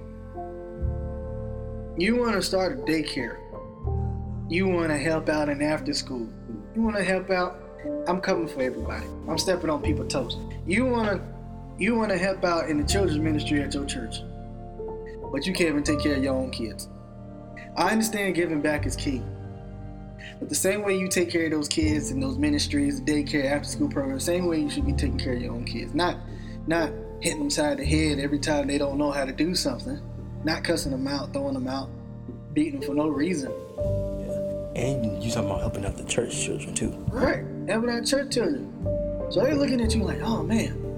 you 2.02 2.16
want 2.16 2.34
to 2.34 2.42
start 2.42 2.80
a 2.80 2.82
daycare. 2.84 3.38
You 4.48 4.68
want 4.70 4.90
to 4.90 4.98
help 4.98 5.28
out 5.28 5.50
in 5.50 5.62
after 5.62 5.94
school. 5.94 6.30
You 6.74 6.82
want 6.82 6.96
to 6.96 7.04
help 7.04 7.30
out. 7.30 7.62
I'm 8.08 8.22
coming 8.22 8.48
for 8.48 8.62
everybody. 8.62 9.06
I'm 9.28 9.38
stepping 9.38 9.70
on 9.70 9.82
people's 9.82 10.12
toes. 10.12 10.38
You 10.66 10.86
want 10.86 11.10
to 11.10 11.22
you 11.80 11.96
want 11.96 12.12
to 12.12 12.18
help 12.18 12.44
out 12.44 12.70
in 12.70 12.78
the 12.78 12.84
children's 12.84 13.20
ministry 13.20 13.62
at 13.62 13.74
your 13.74 13.86
church. 13.86 14.22
But 15.32 15.46
you 15.46 15.54
can't 15.54 15.70
even 15.70 15.84
take 15.84 16.02
care 16.02 16.16
of 16.16 16.24
your 16.24 16.36
own 16.36 16.52
kids. 16.52 16.90
I 17.76 17.92
understand 17.92 18.36
giving 18.36 18.62
back 18.62 18.86
is 18.86 18.96
key. 18.96 19.22
But 20.40 20.50
the 20.50 20.56
same 20.56 20.84
way 20.84 20.98
you 20.98 21.08
take 21.08 21.30
care 21.30 21.46
of 21.46 21.52
those 21.52 21.68
kids 21.68 22.12
in 22.12 22.20
those 22.20 22.38
ministries, 22.38 23.02
daycare, 23.02 23.52
after 23.52 23.68
school 23.68 23.90
programs, 23.90 24.24
same 24.24 24.48
way 24.48 24.60
you 24.60 24.70
should 24.70 24.86
be 24.86 24.94
taking 24.94 25.18
care 25.18 25.34
of 25.34 25.42
your 25.42 25.54
own 25.54 25.66
kids. 25.66 25.94
Not 25.94 26.18
not 26.68 26.92
hitting 27.22 27.40
them 27.40 27.50
side 27.50 27.78
the 27.78 27.86
head 27.86 28.20
every 28.20 28.40
time 28.40 28.68
they 28.68 28.78
don't 28.78 28.98
know 28.98 29.12
how 29.12 29.26
to 29.26 29.32
do 29.32 29.56
something 29.56 30.00
not 30.44 30.64
cussing 30.64 30.92
them 30.92 31.08
out, 31.08 31.34
throwing 31.34 31.54
them 31.54 31.68
out, 31.68 31.90
beating 32.54 32.80
them 32.80 32.88
for 32.88 32.96
no 32.96 33.08
reason. 33.08 33.52
Yeah. 33.78 34.82
And 34.82 35.24
you 35.24 35.32
talking 35.32 35.50
about 35.50 35.62
helping 35.62 35.86
out 35.86 35.98
the 35.98 36.06
church 36.06 36.46
children 36.46 36.74
too. 36.74 36.90
Right, 37.10 37.44
helping 37.68 37.90
out 37.90 38.06
church 38.06 38.34
children. 38.34 38.72
So 39.32 39.42
they're 39.42 39.56
looking 39.56 39.82
at 39.82 39.94
you 39.94 40.04
like, 40.04 40.22
oh 40.22 40.44
man, 40.44 40.89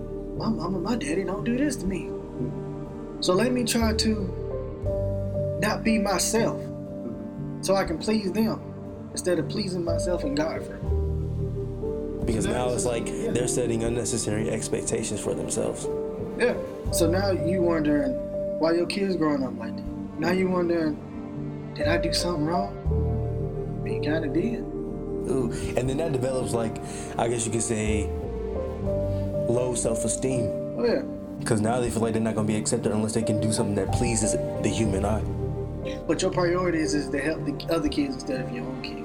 my 0.41 0.49
mama, 0.49 0.79
my 0.79 0.95
daddy 0.95 1.23
don't 1.23 1.43
do 1.43 1.55
this 1.55 1.75
to 1.77 1.85
me. 1.85 2.09
So 3.19 3.33
let 3.33 3.51
me 3.51 3.63
try 3.63 3.93
to 3.93 5.57
not 5.61 5.83
be 5.83 5.99
myself 5.99 6.59
so 7.61 7.75
I 7.75 7.83
can 7.83 7.99
please 7.99 8.31
them 8.31 8.59
instead 9.11 9.37
of 9.37 9.47
pleasing 9.49 9.83
myself 9.83 10.23
and 10.23 10.35
God 10.35 10.65
first. 10.65 12.25
Because 12.25 12.47
now 12.47 12.69
it's 12.69 12.85
like 12.85 13.05
they're 13.05 13.47
setting 13.47 13.83
unnecessary 13.83 14.49
expectations 14.49 15.19
for 15.19 15.35
themselves. 15.35 15.87
Yeah. 16.39 16.55
So 16.91 17.09
now 17.09 17.31
you 17.31 17.61
wondering, 17.61 18.13
why 18.59 18.73
your 18.73 18.87
kids 18.87 19.15
growing 19.15 19.43
up 19.43 19.55
like 19.59 19.75
that. 19.75 19.85
Now 20.19 20.31
you 20.31 20.49
wondering, 20.49 21.73
did 21.75 21.87
I 21.87 21.97
do 21.97 22.13
something 22.13 22.45
wrong? 22.45 23.83
He 23.85 23.99
kind 23.99 24.25
of 24.25 24.33
did. 24.33 24.61
Ooh. 25.29 25.51
And 25.77 25.87
then 25.87 25.97
that 25.97 26.13
develops 26.13 26.53
like, 26.53 26.77
I 27.17 27.27
guess 27.27 27.45
you 27.45 27.51
could 27.51 27.61
say, 27.61 28.09
low 29.51 29.75
self-esteem. 29.75 30.41
Oh 30.77 30.85
yeah. 30.85 31.01
Because 31.39 31.61
now 31.61 31.79
they 31.79 31.89
feel 31.89 32.01
like 32.01 32.13
they're 32.13 32.21
not 32.21 32.35
gonna 32.35 32.47
be 32.47 32.55
accepted 32.55 32.91
unless 32.91 33.13
they 33.13 33.23
can 33.23 33.41
do 33.41 33.51
something 33.51 33.75
that 33.75 33.91
pleases 33.91 34.33
the 34.33 34.69
human 34.69 35.05
eye. 35.05 35.23
But 36.07 36.21
your 36.21 36.31
priorities 36.31 36.93
is 36.93 37.09
to 37.09 37.19
help 37.19 37.43
the 37.45 37.53
other 37.73 37.89
kids 37.89 38.15
instead 38.15 38.41
of 38.41 38.51
your 38.51 38.63
own 38.65 38.81
kids. 38.81 39.01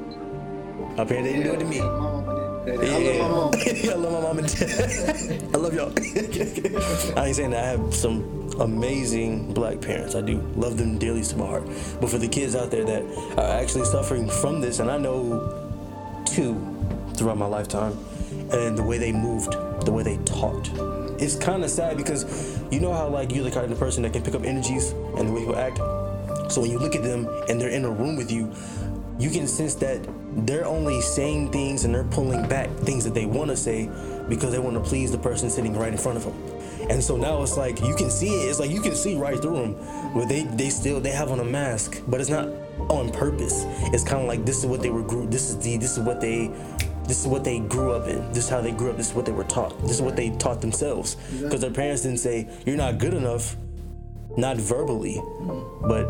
Apparently 0.99 1.33
they 1.33 1.43
didn't 1.43 1.45
do 1.45 1.53
it 1.55 1.59
to 1.61 1.65
me. 1.65 1.81
My 1.81 1.87
mama 1.87 2.35
did. 2.67 2.81
Yeah. 2.83 2.97
I 2.97 2.99
love 2.99 3.21
my 3.21 3.29
mom. 3.29 3.53
I 3.55 3.95
love 3.95 4.13
my 4.13 4.21
mom 4.21 4.39
and 4.39 4.59
dad. 4.59 5.55
I 5.55 5.59
love 5.59 5.75
y'all. 5.79 5.93
I 7.19 7.27
ain't 7.27 7.37
saying 7.37 7.51
that 7.51 7.65
I 7.65 7.69
have 7.69 7.95
some 7.95 8.51
amazing 8.61 9.53
black 9.55 9.81
parents. 9.81 10.15
I 10.15 10.21
do 10.21 10.41
love 10.57 10.77
them 10.77 10.99
dearly 10.99 11.23
to 11.23 11.37
my 11.37 11.47
heart. 11.47 11.65
But 12.01 12.11
for 12.11 12.19
the 12.19 12.29
kids 12.29 12.55
out 12.57 12.71
there 12.71 12.85
that 12.85 13.03
are 13.39 13.61
actually 13.61 13.85
suffering 13.85 14.29
from 14.29 14.61
this, 14.61 14.81
and 14.81 14.91
I 14.91 14.99
know 14.99 15.73
two 16.25 16.55
throughout 17.15 17.39
my 17.39 17.47
lifetime, 17.47 17.97
and 18.53 18.77
the 18.77 18.83
way 18.83 18.99
they 18.99 19.13
moved, 19.13 19.53
the 19.85 19.93
way 19.93 20.03
they 20.03 20.17
talked. 20.19 20.71
It's 21.21 21.37
kind 21.37 21.65
of 21.65 21.71
sad 21.71 21.97
because 21.97 22.61
you 22.71 22.81
know 22.81 22.93
how 22.93 23.09
like 23.09 23.33
you're 23.33 23.45
the 23.45 23.51
kind 23.51 23.71
of 23.71 23.79
person 23.79 24.03
that 24.03 24.13
can 24.13 24.23
pick 24.23 24.35
up 24.35 24.45
energies 24.45 24.91
and 24.91 25.29
the 25.29 25.33
way 25.33 25.41
people 25.41 25.57
act. 25.57 25.79
So 26.53 26.61
when 26.61 26.71
you 26.71 26.79
look 26.79 26.95
at 26.95 27.03
them 27.03 27.27
and 27.49 27.61
they're 27.61 27.71
in 27.71 27.85
a 27.85 27.91
room 27.91 28.17
with 28.17 28.31
you, 28.31 28.53
you 29.19 29.31
can 29.31 29.47
sense 29.47 29.75
that 29.77 30.07
they're 30.47 30.67
only 30.67 31.01
saying 31.01 31.51
things 31.51 31.85
and 31.85 31.95
they're 31.95 32.05
pulling 32.05 32.47
back 32.49 32.69
things 32.81 33.05
that 33.05 33.15
they 33.15 33.25
want 33.25 33.51
to 33.51 33.57
say 33.57 33.91
because 34.29 34.53
they 34.53 34.59
want 34.59 34.75
to 34.77 34.83
please 34.83 35.11
the 35.11 35.19
person 35.19 35.49
sitting 35.49 35.75
right 35.75 35.93
in 35.93 35.99
front 35.99 36.19
of 36.19 36.25
them. 36.25 36.91
And 36.91 37.03
so 37.03 37.17
now 37.17 37.43
it's 37.43 37.57
like 37.57 37.81
you 37.81 37.95
can 37.95 38.11
see 38.11 38.29
it. 38.29 38.49
It's 38.49 38.61
like 38.61 38.71
you 38.71 38.81
can 38.81 38.95
see 38.95 39.17
right 39.17 39.41
through 39.41 39.57
them, 39.57 40.13
but 40.15 40.29
they 40.29 40.43
they 40.43 40.69
still 40.69 41.01
they 41.01 41.11
have 41.11 41.31
on 41.31 41.41
a 41.41 41.45
mask, 41.45 42.03
but 42.07 42.21
it's 42.21 42.31
not 42.31 42.49
on 42.91 43.11
purpose. 43.11 43.65
It's 43.93 44.05
kind 44.05 44.21
of 44.21 44.29
like 44.29 44.45
this 44.45 44.59
is 44.59 44.67
what 44.67 44.83
they 44.83 44.91
were 44.91 45.03
grew. 45.03 45.27
This 45.27 45.49
is 45.49 45.59
the 45.59 45.77
this 45.79 45.97
is 45.97 46.01
what 46.01 46.21
they. 46.21 46.53
This 47.07 47.21
is 47.21 47.27
what 47.27 47.45
they 47.45 47.61
grew 47.61 47.93
up 47.93 48.09
in. 48.09 48.27
This 48.33 48.45
is 48.45 48.49
how 48.49 48.61
they 48.61 48.73
grew 48.73 48.91
up. 48.91 48.97
This 48.97 49.09
is 49.11 49.15
what 49.15 49.27
they 49.27 49.33
were 49.33 49.45
taught. 49.45 49.81
This 49.83 49.93
is 49.93 50.03
what 50.03 50.17
they 50.17 50.31
taught 50.31 50.61
themselves. 50.61 51.17
Because 51.41 51.61
their 51.61 51.71
parents 51.71 52.03
didn't 52.03 52.19
say, 52.19 52.49
You're 52.65 52.77
not 52.77 52.99
good 52.99 53.15
enough, 53.15 53.57
not 54.37 54.57
verbally, 54.57 55.23
but 55.83 56.09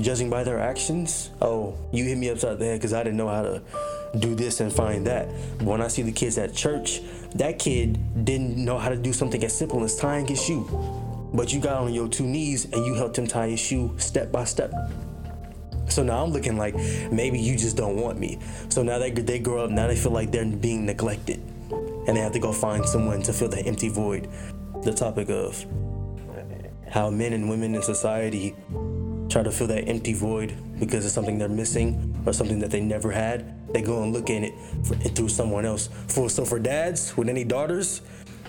judging 0.00 0.30
by 0.30 0.44
their 0.44 0.58
actions, 0.58 1.30
oh, 1.42 1.76
you 1.92 2.04
hit 2.04 2.16
me 2.16 2.30
upside 2.30 2.58
the 2.58 2.64
head 2.64 2.78
because 2.78 2.92
I 2.92 3.02
didn't 3.02 3.18
know 3.18 3.28
how 3.28 3.42
to 3.42 3.62
do 4.18 4.34
this 4.34 4.60
and 4.60 4.72
find 4.72 5.06
that. 5.06 5.28
But 5.58 5.66
when 5.66 5.80
I 5.80 5.88
see 5.88 6.02
the 6.02 6.12
kids 6.12 6.38
at 6.38 6.54
church, 6.54 7.00
that 7.34 7.58
kid 7.58 8.24
didn't 8.24 8.56
know 8.56 8.78
how 8.78 8.88
to 8.88 8.96
do 8.96 9.12
something 9.12 9.42
as 9.44 9.56
simple 9.56 9.84
as 9.84 9.96
tying 9.96 10.26
his 10.26 10.42
shoe. 10.42 10.66
But 11.32 11.52
you 11.52 11.60
got 11.60 11.76
on 11.82 11.94
your 11.94 12.08
two 12.08 12.26
knees 12.26 12.64
and 12.64 12.84
you 12.84 12.94
helped 12.94 13.18
him 13.18 13.26
tie 13.26 13.48
his 13.48 13.60
shoe 13.60 13.94
step 13.98 14.32
by 14.32 14.44
step. 14.44 14.72
So 15.90 16.02
now 16.02 16.22
I'm 16.22 16.30
looking 16.30 16.56
like 16.56 16.74
maybe 17.10 17.38
you 17.38 17.56
just 17.56 17.76
don't 17.76 17.96
want 17.96 18.18
me. 18.18 18.38
So 18.68 18.82
now 18.82 18.98
they, 18.98 19.10
they 19.10 19.38
grow 19.38 19.64
up, 19.64 19.70
now 19.70 19.86
they 19.86 19.96
feel 19.96 20.12
like 20.12 20.30
they're 20.30 20.44
being 20.44 20.86
neglected. 20.86 21.42
And 22.06 22.16
they 22.16 22.20
have 22.20 22.32
to 22.32 22.38
go 22.38 22.52
find 22.52 22.84
someone 22.86 23.22
to 23.22 23.32
fill 23.32 23.48
that 23.48 23.66
empty 23.66 23.88
void. 23.88 24.28
The 24.82 24.92
topic 24.92 25.28
of 25.28 25.64
how 26.88 27.10
men 27.10 27.32
and 27.32 27.48
women 27.48 27.74
in 27.74 27.82
society 27.82 28.56
try 29.28 29.42
to 29.42 29.50
fill 29.50 29.68
that 29.68 29.88
empty 29.88 30.12
void 30.12 30.56
because 30.80 31.04
it's 31.04 31.14
something 31.14 31.38
they're 31.38 31.48
missing 31.48 32.20
or 32.26 32.32
something 32.32 32.58
that 32.58 32.70
they 32.70 32.80
never 32.80 33.12
had. 33.12 33.72
They 33.72 33.82
go 33.82 34.02
and 34.02 34.12
look 34.12 34.28
in 34.28 34.44
it 34.44 34.54
for, 34.84 34.94
through 34.96 35.28
someone 35.28 35.64
else. 35.64 35.88
For 36.08 36.28
so 36.28 36.44
for 36.44 36.58
dads 36.58 37.16
with 37.16 37.28
any 37.28 37.44
daughters, 37.44 38.02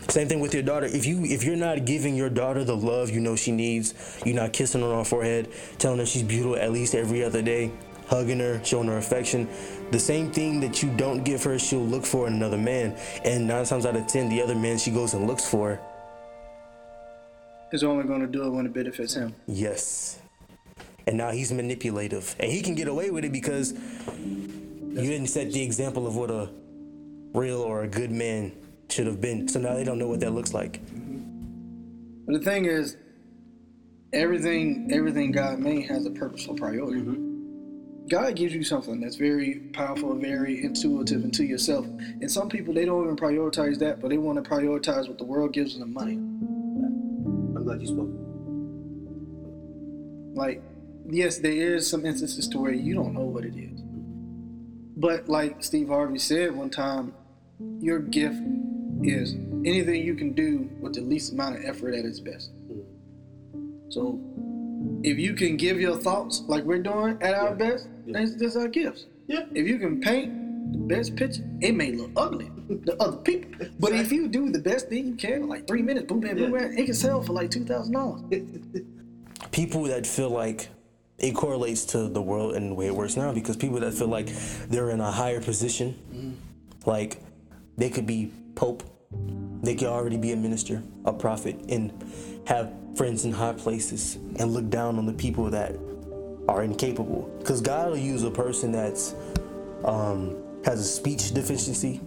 same 0.10 0.28
thing 0.28 0.40
with 0.40 0.54
your 0.54 0.64
daughter. 0.64 0.86
If 0.88 1.06
you 1.06 1.24
if 1.24 1.44
you're 1.44 1.56
not 1.56 1.86
giving 1.86 2.16
your 2.16 2.30
daughter 2.30 2.64
the 2.64 2.76
love 2.76 3.10
you 3.10 3.20
know 3.20 3.36
she 3.36 3.52
needs, 3.52 3.94
you're 4.26 4.36
not 4.36 4.52
kissing 4.54 4.82
her 4.82 4.88
on 4.88 5.00
her 5.00 5.06
forehead, 5.06 5.50
telling 5.78 6.00
her 6.00 6.06
she's 6.06 6.24
beautiful 6.24 6.56
at 6.58 6.72
least 6.72 6.96
every 6.96 7.24
other 7.24 7.42
day, 7.42 7.72
hugging 8.08 8.40
her, 8.40 8.62
showing 8.64 8.88
her 8.88 8.98
affection. 8.98 9.48
The 9.92 10.00
same 10.00 10.32
thing 10.32 10.60
that 10.62 10.82
you 10.82 10.90
don't 10.96 11.24
give 11.24 11.44
her, 11.44 11.60
she'll 11.60 11.86
look 11.86 12.06
for 12.06 12.28
in 12.28 12.34
another 12.34 12.58
man. 12.58 12.98
And 13.24 13.48
nine 13.48 13.66
times 13.66 13.86
out 13.86 13.96
of 13.96 14.08
ten, 14.08 14.30
the 14.30 14.42
other 14.42 14.56
man 14.56 14.78
she 14.78 14.92
goes 14.92 15.14
and 15.14 15.28
looks 15.28 15.48
for, 15.48 15.80
Is 17.72 17.84
only 17.84 18.04
going 18.06 18.22
to 18.22 18.28
do 18.28 18.46
it 18.46 18.50
when 18.50 18.66
it 18.66 18.74
benefits 18.74 19.14
him. 19.14 19.34
yes. 19.48 20.18
And 21.08 21.18
now 21.18 21.32
he's 21.32 21.52
manipulative. 21.52 22.36
And 22.40 22.52
he 22.52 22.62
can 22.62 22.76
get 22.76 22.88
away 22.88 23.10
with 23.10 23.26
it 23.26 23.32
because 23.32 23.74
you 23.74 25.02
didn't 25.02 25.28
set 25.28 25.52
the 25.52 25.62
example 25.64 26.06
of 26.06 26.16
what 26.16 26.30
a 26.30 26.50
real 27.34 27.60
or 27.62 27.82
a 27.84 27.88
good 27.88 28.12
man 28.12 28.52
should 28.92 29.08
have 29.08 29.22
been. 29.22 29.48
So 29.48 29.60
now 29.60 29.74
they 29.74 29.84
don't 29.84 29.98
know 29.98 30.08
what 30.08 30.20
that 30.20 30.32
looks 30.32 30.54
like. 30.54 30.82
But 32.26 32.34
the 32.34 32.40
thing 32.40 32.66
is, 32.66 32.98
everything 34.14 34.90
everything 34.94 35.32
God 35.32 35.60
made 35.60 35.88
has 35.88 36.06
a 36.06 36.12
purposeful 36.12 36.56
priority. 36.56 37.02
Mm-hmm. 37.02 38.08
God 38.08 38.36
gives 38.36 38.54
you 38.54 38.64
something 38.64 39.00
that's 39.00 39.16
very 39.16 39.56
powerful, 39.74 40.16
very 40.16 40.64
intuitive 40.64 41.24
into 41.24 41.46
yourself. 41.46 41.86
And 41.86 42.30
some 42.30 42.50
people 42.50 42.74
they 42.74 42.86
don't 42.86 43.04
even 43.04 43.16
prioritize 43.16 43.80
that, 43.80 44.02
but 44.02 44.10
they 44.10 44.18
want 44.18 44.44
to 44.44 44.50
prioritize 44.50 45.08
what 45.08 45.18
the 45.18 45.24
world 45.24 45.54
gives 45.54 45.78
them 45.78 45.94
money. 45.94 46.14
I'm 46.14 47.64
glad 47.64 47.82
you 47.82 47.88
spoke. 47.88 48.10
Like, 50.34 50.62
yes, 51.10 51.38
there 51.38 51.76
is 51.76 51.90
some 51.90 52.06
instances 52.06 52.48
to 52.50 52.60
where 52.60 52.74
you 52.74 52.94
don't 52.96 53.14
know 53.14 53.22
what 53.22 53.46
it 53.46 53.56
is. 53.56 53.80
But 54.98 55.30
like 55.30 55.64
Steve 55.64 55.88
Harvey 55.88 56.20
said 56.20 56.56
one 56.56 56.70
time, 56.70 57.14
your 57.80 58.00
gift 58.00 58.42
is 59.04 59.34
anything 59.66 60.04
you 60.04 60.16
can 60.16 60.34
do 60.34 60.70
with 60.80 60.94
the 60.94 61.02
least 61.02 61.34
amount 61.34 61.58
of 61.58 61.66
effort 61.66 61.94
at 61.94 62.06
its 62.06 62.20
best. 62.20 62.52
Mm. 62.72 62.84
So 63.90 64.20
if 65.04 65.18
you 65.18 65.34
can 65.34 65.58
give 65.58 65.80
your 65.80 65.98
thoughts 65.98 66.44
like 66.48 66.64
we're 66.64 66.82
doing 66.84 67.18
at 67.22 67.34
our 67.34 67.50
Yeah. 67.50 67.56
best, 67.56 67.88
Yeah. 68.06 68.14
that's, 68.20 68.36
that's 68.36 68.56
our 68.56 68.68
gifts. 68.68 69.06
Yeah. 69.28 69.46
If 69.54 69.68
you 69.68 69.78
can 69.80 70.00
paint 70.02 70.32
the 70.74 70.80
best 70.80 71.16
picture, 71.16 71.44
it 71.62 71.76
may 71.76 71.92
look 71.92 72.12
ugly 72.16 72.50
to 72.86 73.02
other 73.02 73.18
people. 73.18 73.68
But 73.80 73.94
if 73.94 74.12
you 74.12 74.28
do 74.28 74.50
the 74.50 74.60
best 74.60 74.90
thing 74.90 75.08
you 75.08 75.16
can, 75.16 75.48
like 75.48 75.68
three 75.68 75.82
minutes, 75.82 76.08
boom, 76.08 76.20
bam, 76.22 76.38
boom, 76.38 76.54
Yeah. 76.54 76.60
bam, 76.68 76.78
it 76.78 76.86
can 76.86 76.94
sell 76.94 77.22
for 77.22 77.34
like 77.34 77.52
two 77.52 77.66
thousand 77.66 77.94
dollars. 77.94 78.22
people 79.52 79.84
that 79.84 80.08
feel 80.08 80.30
like 80.30 80.70
it 81.18 81.32
correlates 81.36 81.86
to 81.86 82.08
the 82.08 82.22
world 82.22 82.56
and 82.56 82.72
the 82.72 82.76
way 82.76 82.88
it 82.88 82.96
works 82.96 83.16
now 83.18 83.32
because 83.32 83.56
people 83.58 83.80
that 83.80 83.94
feel 83.94 84.08
like 84.08 84.28
they're 84.70 84.90
in 84.90 85.00
a 85.02 85.12
higher 85.12 85.42
position, 85.42 85.96
mm. 86.14 86.34
like 86.88 87.18
they 87.78 87.90
could 87.90 88.08
be 88.08 88.32
pope, 88.56 88.84
they 89.62 89.76
could 89.76 89.88
already 89.88 90.18
be 90.18 90.32
a 90.32 90.36
minister, 90.36 90.82
a 91.06 91.14
prophet, 91.14 91.56
and 91.70 91.92
have 92.48 92.74
friends 92.96 93.26
in 93.26 93.32
high 93.32 93.54
places 93.54 94.16
and 94.38 94.54
look 94.54 94.70
down 94.70 94.98
on 94.98 95.06
the 95.06 95.14
people 95.14 95.50
that 95.50 95.76
are 96.48 96.64
incapable. 96.64 97.34
Because 97.40 97.62
God 97.62 97.90
will 97.90 97.98
use 97.98 98.24
a 98.24 98.32
person 98.32 98.72
that's 98.72 99.16
um, 99.86 100.36
has 100.66 100.80
a 100.80 100.84
speech 100.84 101.34
deficiency, 101.34 102.02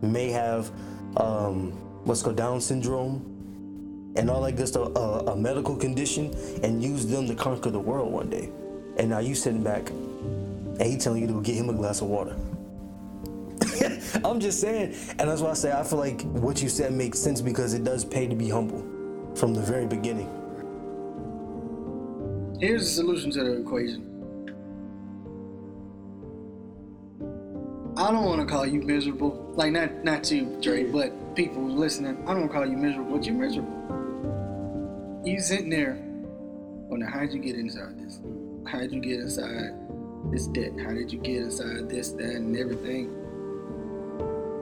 may 0.00 0.30
have 0.30 0.70
um, 1.16 1.72
what's 2.04 2.22
called 2.22 2.36
Down 2.36 2.60
syndrome, 2.60 3.34
and 4.16 4.30
all 4.30 4.50
good 4.50 4.68
stuff, 4.68 4.92
a, 4.96 5.32
a 5.32 5.36
medical 5.36 5.76
condition, 5.76 6.34
and 6.62 6.82
use 6.82 7.06
them 7.06 7.26
to 7.28 7.34
conquer 7.34 7.70
the 7.70 7.78
world 7.78 8.12
one 8.12 8.30
day. 8.30 8.50
And 8.96 9.10
now 9.10 9.18
you 9.18 9.34
sitting 9.34 9.62
back, 9.62 9.90
and 9.90 10.82
he 10.82 10.96
telling 10.96 11.20
you 11.20 11.26
to 11.28 11.34
go 11.34 11.40
get 11.40 11.54
him 11.54 11.68
a 11.68 11.74
glass 11.74 12.00
of 12.00 12.08
water. 12.08 12.36
I'm 14.24 14.40
just 14.40 14.60
saying, 14.60 14.94
and 15.18 15.28
that's 15.28 15.40
why 15.40 15.50
I 15.50 15.54
say 15.54 15.72
I 15.72 15.82
feel 15.82 15.98
like 15.98 16.22
what 16.22 16.62
you 16.62 16.68
said 16.68 16.92
makes 16.92 17.18
sense 17.18 17.40
because 17.40 17.74
it 17.74 17.84
does 17.84 18.04
pay 18.04 18.26
to 18.26 18.34
be 18.34 18.48
humble 18.48 18.84
from 19.34 19.54
the 19.54 19.60
very 19.60 19.86
beginning. 19.86 20.28
Here's 22.60 22.82
the 22.82 22.90
solution 22.90 23.30
to 23.32 23.44
the 23.44 23.60
equation. 23.60 24.04
I 27.96 28.12
don't 28.12 28.24
want 28.24 28.40
to 28.40 28.46
call 28.46 28.66
you 28.66 28.80
miserable, 28.82 29.52
like 29.56 29.72
not 29.72 30.04
not 30.04 30.30
you, 30.30 30.56
Dre, 30.60 30.84
but 30.84 31.34
people 31.34 31.68
listening. 31.68 32.16
I 32.28 32.32
don't 32.32 32.40
want 32.40 32.52
to 32.52 32.56
call 32.58 32.66
you 32.66 32.76
miserable, 32.76 33.16
but 33.16 33.26
you're 33.26 33.34
miserable. 33.34 35.22
You 35.24 35.40
sitting 35.40 35.70
there. 35.70 35.98
Oh, 36.90 36.96
now 36.96 37.10
how 37.10 37.20
did 37.20 37.32
you 37.32 37.40
get 37.40 37.56
inside 37.56 37.98
this? 37.98 38.20
How 38.66 38.78
did 38.78 38.92
you 38.92 39.00
get 39.00 39.20
inside 39.20 39.72
this 40.30 40.46
debt? 40.46 40.72
How 40.78 40.90
did 40.90 41.12
you 41.12 41.18
get 41.18 41.36
inside 41.36 41.88
this, 41.88 42.10
that, 42.12 42.36
and 42.36 42.56
everything? 42.56 43.17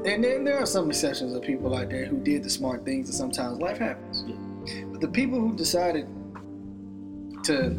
And 0.06 0.22
then 0.22 0.44
there 0.44 0.58
are 0.58 0.66
some 0.66 0.88
exceptions 0.88 1.34
of 1.34 1.42
people 1.42 1.74
out 1.74 1.90
there 1.90 2.04
who 2.06 2.18
did 2.18 2.44
the 2.44 2.50
smart 2.50 2.84
things, 2.84 3.08
and 3.08 3.16
sometimes 3.16 3.58
life 3.58 3.78
happens. 3.78 4.24
But 4.92 5.00
the 5.00 5.08
people 5.08 5.40
who 5.40 5.56
decided 5.56 6.06
to 7.44 7.70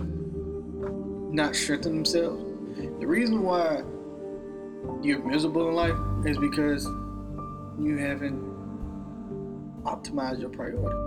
not 1.32 1.56
strengthen 1.56 1.96
themselves. 1.96 2.44
The 3.00 3.08
reason 3.08 3.44
why 3.44 3.82
you're 5.02 5.24
miserable 5.24 5.70
in 5.70 5.76
life 5.76 5.96
is 6.26 6.38
because 6.38 6.86
you 7.80 7.98
haven't 7.98 8.42
optimized 9.84 10.42
your 10.42 10.50
priority. 10.50 10.98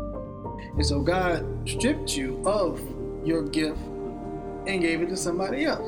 And 0.74 0.86
so 0.86 1.00
God 1.00 1.44
stripped 1.68 2.16
you 2.16 2.42
of 2.46 2.80
your 3.24 3.42
gift 3.42 3.78
and 4.66 4.80
gave 4.80 5.02
it 5.02 5.08
to 5.10 5.16
somebody 5.16 5.66
else. 5.66 5.86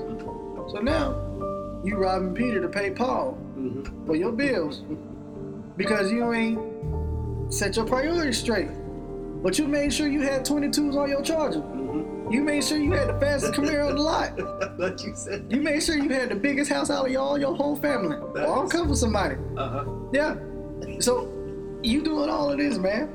So 0.72 0.80
now 0.80 1.80
you're 1.84 2.00
robbing 2.00 2.34
Peter 2.34 2.60
to 2.60 2.68
pay 2.68 2.90
Paul 2.90 3.38
Mm-hmm. 3.62 4.06
for 4.06 4.16
your 4.16 4.32
bills 4.32 4.82
because 5.76 6.10
you 6.10 6.32
ain't 6.32 7.52
set 7.52 7.76
your 7.76 7.84
priorities 7.84 8.38
straight. 8.38 8.68
But 9.42 9.58
you 9.58 9.66
made 9.66 9.92
sure 9.92 10.06
you 10.06 10.20
had 10.20 10.44
22s 10.44 10.96
on 10.96 11.08
your 11.08 11.22
charger. 11.22 11.58
Mm-hmm. 11.58 12.30
You 12.32 12.42
made 12.42 12.64
sure 12.64 12.78
you 12.78 12.92
had 12.92 13.08
the 13.08 13.20
fastest 13.20 13.54
Camaro 13.54 13.88
on 13.88 13.96
the 13.96 14.02
lot. 14.02 14.38
you 15.04 15.14
said. 15.14 15.46
You 15.50 15.60
made 15.60 15.82
sure 15.82 15.96
you 15.96 16.08
had 16.08 16.30
the 16.30 16.36
biggest 16.36 16.70
house 16.70 16.90
out 16.90 17.08
of 17.08 17.16
all 17.16 17.38
your 17.38 17.54
whole 17.54 17.76
family. 17.76 18.16
Well, 18.34 18.60
I'm 18.60 18.68
coming 18.68 18.88
for 18.88 18.96
somebody. 18.96 19.36
Uh 19.56 19.68
huh. 19.68 19.84
Yeah. 20.12 20.36
So 21.00 21.30
you 21.82 22.02
doing 22.02 22.30
all 22.30 22.50
of 22.50 22.58
this, 22.58 22.78
man. 22.78 23.10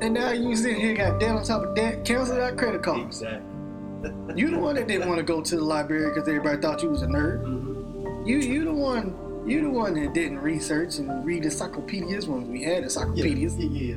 And 0.00 0.14
now 0.14 0.30
you 0.30 0.54
sitting 0.54 0.80
here 0.80 0.94
got 0.94 1.18
debt 1.18 1.30
on 1.30 1.42
top 1.42 1.64
of 1.64 1.74
debt, 1.74 2.04
cancel 2.04 2.36
that 2.36 2.56
credit 2.56 2.82
cards. 2.82 3.22
Exactly. 3.22 3.44
You 4.36 4.50
the 4.50 4.58
one 4.58 4.76
that 4.76 4.86
didn't 4.86 5.08
want 5.08 5.18
to 5.18 5.24
go 5.24 5.42
to 5.42 5.56
the 5.56 5.64
library 5.64 6.10
because 6.14 6.28
everybody 6.28 6.60
thought 6.60 6.80
you 6.84 6.90
was 6.90 7.02
a 7.02 7.06
nerd. 7.06 7.42
Mm-hmm. 7.42 8.28
You 8.28 8.38
you 8.38 8.64
the 8.64 8.72
one 8.72 9.12
you 9.48 9.62
the 9.62 9.70
one 9.70 9.94
that 9.94 10.14
didn't 10.14 10.38
research 10.38 10.98
and 10.98 11.24
read 11.24 11.44
encyclopedias 11.44 12.26
when 12.26 12.48
we 12.50 12.62
had 12.62 12.82
encyclopedias. 12.82 13.56
Yeah. 13.56 13.96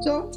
So 0.00 0.30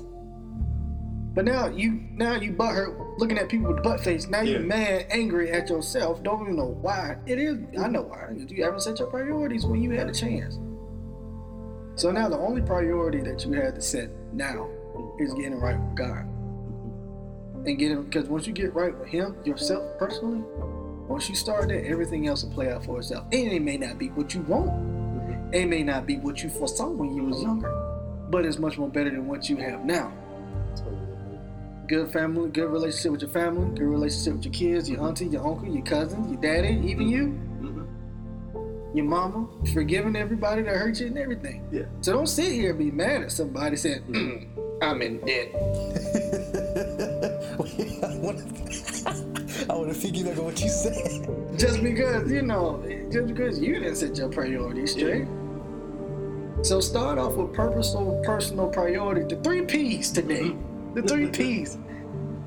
but 1.36 1.44
now 1.44 1.68
you 1.68 2.02
now 2.14 2.36
you 2.36 2.54
butt 2.54 2.74
hurt 2.74 2.98
looking 3.20 3.38
at 3.38 3.50
people 3.50 3.74
with 3.74 3.84
butt 3.84 4.00
face. 4.00 4.28
Now 4.28 4.40
you're 4.40 4.62
mad, 4.62 5.08
angry 5.10 5.52
at 5.52 5.70
yourself. 5.70 6.24
Don't 6.24 6.42
even 6.42 6.56
know 6.56 6.78
why. 6.82 7.18
It 7.26 7.40
is 7.40 7.58
I 7.78 7.90
know 7.90 8.04
why. 8.04 8.30
You 8.34 8.64
haven't 8.64 8.80
set 8.80 9.00
your 9.00 9.10
priorities 9.10 9.66
when 9.66 9.84
you 9.84 9.92
had 9.92 10.10
a 10.10 10.14
chance. 10.14 10.58
So 11.96 12.10
now 12.12 12.30
the 12.30 12.38
only 12.38 12.62
priority 12.62 13.20
that 13.22 13.46
you 13.46 13.52
had 13.52 13.76
to 13.76 13.82
set 13.82 14.10
now 14.34 14.70
is 15.20 15.34
getting 15.34 15.60
right 15.60 15.78
with 15.78 15.96
God. 15.96 16.26
And 17.66 17.78
getting 17.78 18.04
because 18.04 18.30
once 18.30 18.48
you 18.48 18.54
get 18.54 18.74
right 18.74 18.98
with 18.98 19.10
him, 19.10 19.36
yourself 19.44 19.84
personally, 20.00 20.42
once 21.08 21.30
you 21.30 21.36
start 21.36 21.68
that, 21.70 21.86
everything 21.86 22.28
else 22.28 22.44
will 22.44 22.52
play 22.52 22.72
out 22.72 22.84
for 22.86 23.00
itself. 23.00 23.26
And 23.32 23.52
it 23.52 23.62
may 23.62 23.78
not 23.78 23.98
be 23.98 24.10
what 24.10 24.34
you 24.34 24.42
want. 24.42 24.70
Mm-hmm. 24.72 25.54
It 25.54 25.66
may 25.68 25.84
not 25.84 26.06
be 26.08 26.18
what 26.18 26.42
you 26.44 26.50
foresaw 26.50 26.90
when 26.90 27.16
you 27.16 27.24
was 27.26 27.42
younger. 27.42 27.70
But 28.30 28.46
it's 28.46 28.58
much 28.58 28.78
more 28.78 28.90
better 28.90 29.10
than 29.12 29.28
what 29.28 29.50
you 29.50 29.58
have 29.58 29.86
now. 29.86 30.12
Good 31.88 32.12
family, 32.12 32.50
good 32.50 32.72
relationship 32.72 33.12
with 33.12 33.22
your 33.22 33.30
family, 33.30 33.68
good 33.78 33.84
relationship 33.86 34.34
with 34.38 34.46
your 34.46 34.54
kids, 34.54 34.90
your 34.90 35.02
auntie, 35.08 35.28
your 35.28 35.46
uncle, 35.48 35.68
your 35.68 35.86
cousin, 35.86 36.28
your 36.32 36.42
daddy, 36.42 36.82
even 36.90 37.08
you, 37.08 37.40
Mm-hmm. 37.62 38.98
your 38.98 39.06
mama, 39.06 39.48
forgiving 39.74 40.16
everybody 40.16 40.64
that 40.64 40.76
hurt 40.76 41.00
you 41.00 41.08
and 41.08 41.18
everything. 41.20 41.64
Yeah. 41.72 41.84
So 42.02 42.14
don't 42.14 42.26
sit 42.28 42.52
here 42.52 42.72
and 42.72 42.80
be 42.80 42.90
mad 42.92 43.22
at 43.24 43.32
somebody 43.32 43.76
saying, 43.76 44.02
"Mm, 44.10 44.48
I'm 44.82 45.02
in 45.04 45.20
debt. 45.20 45.52
I 49.96 50.08
want 50.08 50.18
to 50.18 50.36
I 50.36 50.36
want 50.36 50.36
to 50.36 50.36
piggyback 50.36 50.38
on 50.38 50.46
what 50.46 50.62
you 50.62 50.70
said. 50.70 51.60
Just 51.60 51.82
because, 51.84 52.32
you 52.32 52.42
know, 52.42 52.84
just 53.12 53.28
because 53.28 53.60
you 53.60 53.75
didn't 53.75 53.96
set 53.96 54.18
your 54.18 54.30
priorities 54.30 54.92
straight. 54.92 55.28
So 56.64 56.80
start 56.80 57.18
off 57.18 57.36
with 57.36 57.54
purposeful 57.54 58.22
personal 58.25 58.70
priority. 58.70 59.36
The 59.36 59.42
three 59.42 59.66
P's 59.66 60.12
today. 60.12 60.56
The 60.94 61.02
three 61.02 61.28
P's. 61.28 61.78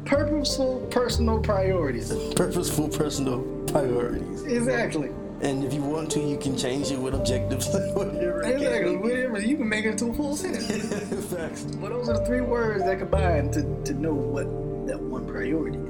Purposeful 0.05 0.87
personal 0.90 1.40
priorities. 1.40 2.12
Purposeful 2.35 2.88
personal 2.88 3.43
priorities. 3.67 4.45
Exactly. 4.45 5.11
And 5.40 5.62
if 5.62 5.73
you 5.73 5.83
want 5.83 6.11
to, 6.12 6.21
you 6.21 6.37
can 6.37 6.57
change 6.57 6.90
it 6.90 6.99
with 6.99 7.14
objectives. 7.14 7.69
Whatever. 7.95 8.43
Exactly. 8.43 8.97
Whatever. 8.97 9.40
You 9.40 9.57
can 9.57 9.69
make 9.69 9.85
it 9.85 9.90
into 9.90 10.07
a 10.07 10.14
full 10.14 10.37
sentence. 10.37 10.67
Facts. 11.33 11.62
But 11.62 11.90
those 11.90 12.09
are 12.09 12.19
the 12.19 12.26
three 12.26 12.40
words 12.40 12.85
that 12.85 12.99
combine 12.99 13.50
to, 13.52 13.62
to 13.85 13.95
know 13.95 14.14
what 14.14 14.47
that 14.88 14.99
one 15.00 15.26
priority 15.26 15.78
is. 15.78 15.88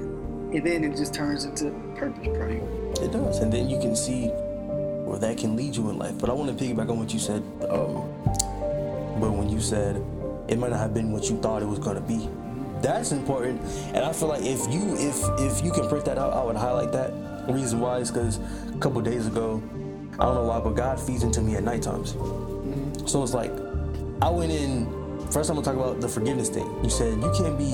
And 0.51 0.65
then 0.65 0.83
it 0.83 0.95
just 0.95 1.13
turns 1.13 1.45
into 1.45 1.69
purpose 1.95 2.27
priority. 2.27 2.65
It 3.01 3.11
does, 3.11 3.37
and 3.39 3.53
then 3.53 3.69
you 3.69 3.79
can 3.79 3.95
see 3.95 4.27
where 4.27 5.19
that 5.19 5.37
can 5.37 5.55
lead 5.55 5.75
you 5.75 5.89
in 5.89 5.99
life. 5.99 6.17
But 6.17 6.29
I 6.29 6.33
want 6.33 6.57
to 6.57 6.63
piggyback 6.63 6.89
on 6.89 6.97
what 6.97 7.13
you 7.13 7.19
said. 7.19 7.43
Um, 7.69 8.09
but 9.19 9.31
when 9.31 9.49
you 9.49 9.61
said 9.61 9.97
it 10.47 10.57
might 10.57 10.71
not 10.71 10.79
have 10.79 10.93
been 10.93 11.11
what 11.11 11.29
you 11.29 11.39
thought 11.39 11.61
it 11.61 11.67
was 11.67 11.77
gonna 11.77 12.01
be, 12.01 12.27
that's 12.81 13.11
important. 13.11 13.61
And 13.93 13.97
I 13.97 14.11
feel 14.11 14.27
like 14.27 14.41
if 14.41 14.71
you 14.73 14.95
if 14.97 15.21
if 15.39 15.63
you 15.63 15.71
can 15.71 15.87
print 15.87 16.05
that 16.05 16.17
out, 16.17 16.33
I 16.33 16.43
would 16.43 16.55
highlight 16.55 16.91
that. 16.93 17.13
Reason 17.47 17.79
why 17.79 17.97
is 17.97 18.11
because 18.11 18.39
a 18.73 18.77
couple 18.79 19.01
days 19.01 19.27
ago, 19.27 19.61
I 20.19 20.25
don't 20.25 20.35
know 20.35 20.45
why, 20.45 20.59
but 20.59 20.71
God 20.71 20.99
feeds 20.99 21.23
into 21.23 21.41
me 21.41 21.55
at 21.55 21.63
night 21.63 21.81
times. 21.81 22.11
So 23.05 23.23
it's 23.23 23.33
like 23.33 23.51
I 24.21 24.29
went 24.29 24.51
in. 24.51 24.87
First, 25.31 25.49
I'm 25.49 25.55
gonna 25.55 25.65
talk 25.65 25.75
about 25.75 26.01
the 26.01 26.09
forgiveness 26.09 26.49
thing. 26.49 26.67
You 26.83 26.89
said 26.89 27.19
you 27.21 27.31
can't 27.37 27.57
be 27.57 27.73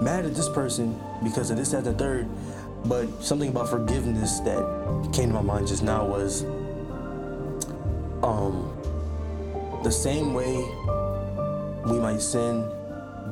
mad 0.00 0.24
at 0.24 0.34
this 0.34 0.48
person 0.48 0.98
because 1.24 1.50
of 1.50 1.56
this, 1.56 1.70
that, 1.70 1.84
the 1.84 1.92
third. 1.94 2.28
But 2.84 3.22
something 3.22 3.48
about 3.48 3.68
forgiveness 3.68 4.40
that 4.40 5.10
came 5.12 5.28
to 5.28 5.34
my 5.34 5.42
mind 5.42 5.66
just 5.66 5.82
now 5.82 6.04
was 6.06 6.44
um 8.22 8.70
the 9.82 9.90
same 9.90 10.32
way 10.34 10.56
we 11.86 11.98
might 11.98 12.20
sin, 12.20 12.70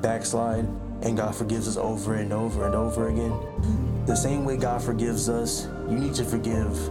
backslide, 0.02 0.66
and 1.02 1.16
God 1.16 1.35
forgives 1.35 1.66
us 1.66 1.76
over 1.76 2.14
and 2.14 2.33
over 2.33 2.66
and 2.66 2.74
over 2.74 3.09
again. 3.09 3.33
The 4.07 4.14
same 4.14 4.44
way 4.44 4.57
God 4.57 4.83
forgives 4.83 5.28
us, 5.28 5.66
you 5.88 5.98
need 5.98 6.14
to 6.14 6.24
forgive 6.24 6.90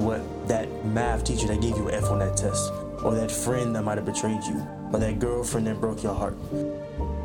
what 0.00 0.22
that 0.48 0.84
math 0.86 1.24
teacher 1.24 1.46
that 1.48 1.60
gave 1.60 1.76
you 1.76 1.88
an 1.88 1.94
F 1.94 2.10
on 2.10 2.18
that 2.20 2.36
test, 2.36 2.72
or 3.02 3.14
that 3.14 3.30
friend 3.30 3.74
that 3.74 3.82
might 3.82 3.98
have 3.98 4.06
betrayed 4.06 4.42
you, 4.44 4.66
or 4.92 4.98
that 4.98 5.18
girlfriend 5.18 5.66
that 5.66 5.80
broke 5.80 6.02
your 6.02 6.14
heart. 6.14 6.36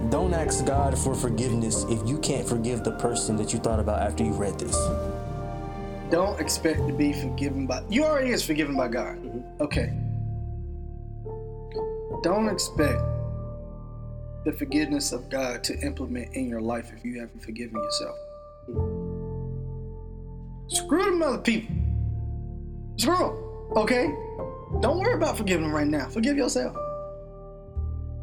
Don't 0.10 0.34
ask 0.34 0.66
God 0.66 0.98
for 0.98 1.14
forgiveness 1.14 1.86
if 1.90 2.08
you 2.08 2.18
can't 2.20 2.48
forgive 2.48 2.84
the 2.84 2.92
person 2.94 3.36
that 3.38 3.54
you 3.54 3.60
thought 3.60 3.80
about 3.80 4.02
after 4.02 4.24
you 4.24 4.32
read 4.32 4.60
this. 4.60 4.76
Don't 6.10 6.40
expect 6.42 6.86
to 6.88 6.94
be 6.94 7.14
forgiven 7.14 7.66
by 7.66 7.84
you 7.90 8.04
already 8.04 8.32
is 8.32 8.44
forgiven 8.44 8.76
by 8.76 8.90
God. 8.90 9.18
Mm-hmm. 9.18 9.62
Okay. 9.62 9.94
Don't 12.24 12.50
expect 12.50 13.02
the 14.44 14.52
forgiveness 14.52 15.12
of 15.12 15.30
God 15.30 15.64
to 15.64 15.80
implement 15.80 16.34
in 16.36 16.50
your 16.50 16.62
life 16.62 16.92
if 16.96 17.06
you 17.06 17.20
haven't 17.20 17.42
forgiven 17.42 17.82
yourself. 17.82 18.16
Screw 20.68 21.06
them 21.06 21.22
other 21.22 21.38
people. 21.38 21.76
Screw 22.98 23.18
them. 23.18 23.78
Okay? 23.78 24.08
Don't 24.82 25.00
worry 25.00 25.16
about 25.16 25.38
forgiving 25.38 25.66
them 25.66 25.74
right 25.74 25.88
now. 25.88 26.08
Forgive 26.10 26.38
yourself. 26.38 26.76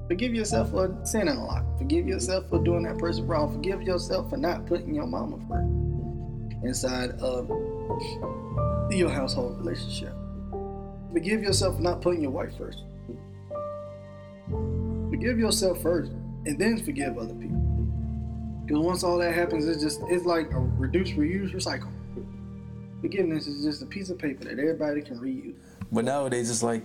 Forgive 0.08 0.34
yourself 0.34 0.70
for 0.70 0.98
sinning 1.04 1.36
a 1.36 1.44
lot. 1.44 1.64
Forgive 1.76 2.08
yourself 2.08 2.48
for 2.48 2.58
doing 2.64 2.82
that 2.84 2.96
person 2.96 3.26
wrong. 3.26 3.52
Forgive 3.52 3.82
yourself 3.82 4.30
for 4.30 4.38
not 4.38 4.64
putting 4.64 4.94
your 4.94 5.06
mama 5.06 5.36
first 5.48 6.64
inside 6.64 7.10
of 7.20 7.48
your 8.90 9.10
household 9.10 9.58
relationship. 9.58 10.14
Forgive 11.12 11.42
yourself 11.42 11.76
for 11.76 11.82
not 11.82 12.00
putting 12.00 12.22
your 12.22 12.30
wife 12.30 12.56
first. 12.56 12.84
Forgive 15.10 15.38
yourself 15.38 15.82
first, 15.82 16.10
and 16.46 16.58
then 16.58 16.82
forgive 16.82 17.18
other 17.18 17.34
people. 17.34 17.58
Because 18.64 18.82
once 18.82 19.04
all 19.04 19.18
that 19.18 19.34
happens, 19.34 19.66
it's 19.66 19.82
just 19.82 20.00
it's 20.08 20.24
like 20.24 20.50
a 20.52 20.58
reduce, 20.58 21.10
reuse, 21.10 21.54
recycle. 21.54 21.92
Forgiveness 23.02 23.46
is 23.46 23.62
just 23.62 23.82
a 23.82 23.86
piece 23.86 24.10
of 24.10 24.18
paper 24.18 24.44
that 24.44 24.58
everybody 24.58 25.02
can 25.02 25.18
reuse. 25.18 25.54
But 25.92 26.04
nowadays, 26.04 26.50
it's 26.50 26.62
like 26.62 26.82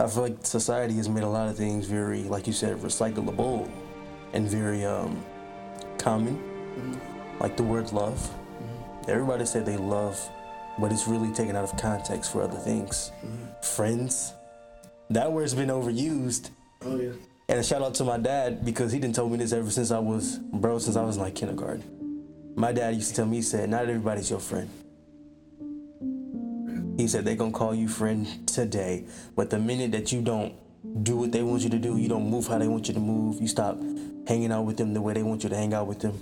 I 0.00 0.08
feel 0.08 0.24
like 0.24 0.44
society 0.44 0.94
has 0.94 1.08
made 1.08 1.22
a 1.22 1.28
lot 1.28 1.48
of 1.48 1.56
things 1.56 1.86
very, 1.86 2.24
like 2.24 2.48
you 2.48 2.52
said, 2.52 2.78
recyclable 2.78 3.70
and 4.32 4.48
very 4.48 4.84
um, 4.84 5.24
common. 5.98 6.36
Mm-hmm. 6.36 7.40
Like 7.40 7.56
the 7.56 7.62
word 7.62 7.92
love. 7.92 8.18
Mm-hmm. 8.18 9.10
Everybody 9.10 9.46
said 9.46 9.64
they 9.64 9.76
love, 9.76 10.18
but 10.80 10.90
it's 10.90 11.06
really 11.06 11.32
taken 11.32 11.54
out 11.54 11.62
of 11.62 11.80
context 11.80 12.32
for 12.32 12.42
other 12.42 12.58
things. 12.58 13.12
Mm-hmm. 13.24 13.62
Friends. 13.62 14.34
That 15.10 15.30
word's 15.30 15.54
been 15.54 15.68
overused. 15.68 16.50
Oh 16.82 16.96
yeah. 16.98 17.12
And 17.48 17.60
a 17.60 17.62
shout 17.62 17.82
out 17.82 17.94
to 17.94 18.04
my 18.04 18.18
dad 18.18 18.64
because 18.64 18.90
he 18.90 18.98
didn't 18.98 19.14
tell 19.14 19.28
me 19.28 19.36
this 19.36 19.52
ever 19.52 19.70
since 19.70 19.92
I 19.92 19.98
was, 20.00 20.38
bro, 20.38 20.78
since 20.78 20.96
I 20.96 21.04
was 21.04 21.16
in 21.16 21.22
like 21.22 21.36
kindergarten. 21.36 21.84
My 22.56 22.72
dad 22.72 22.94
used 22.94 23.10
to 23.10 23.16
tell 23.16 23.26
me, 23.26 23.36
he 23.36 23.42
said, 23.42 23.68
not 23.68 23.82
everybody's 23.82 24.30
your 24.30 24.40
friend. 24.40 24.70
He 26.96 27.08
said 27.08 27.24
they're 27.24 27.36
gonna 27.36 27.52
call 27.52 27.74
you 27.74 27.88
friend 27.88 28.46
today, 28.46 29.06
but 29.34 29.50
the 29.50 29.58
minute 29.58 29.92
that 29.92 30.12
you 30.12 30.22
don't 30.22 30.54
do 31.02 31.16
what 31.16 31.32
they 31.32 31.42
want 31.42 31.62
you 31.62 31.70
to 31.70 31.78
do, 31.78 31.96
you 31.96 32.08
don't 32.08 32.28
move 32.28 32.46
how 32.46 32.58
they 32.58 32.68
want 32.68 32.88
you 32.88 32.94
to 32.94 33.00
move, 33.00 33.40
you 33.40 33.48
stop 33.48 33.78
hanging 34.26 34.52
out 34.52 34.64
with 34.64 34.76
them 34.76 34.94
the 34.94 35.00
way 35.00 35.12
they 35.12 35.22
want 35.22 35.42
you 35.42 35.48
to 35.48 35.56
hang 35.56 35.74
out 35.74 35.86
with 35.86 36.00
them. 36.00 36.18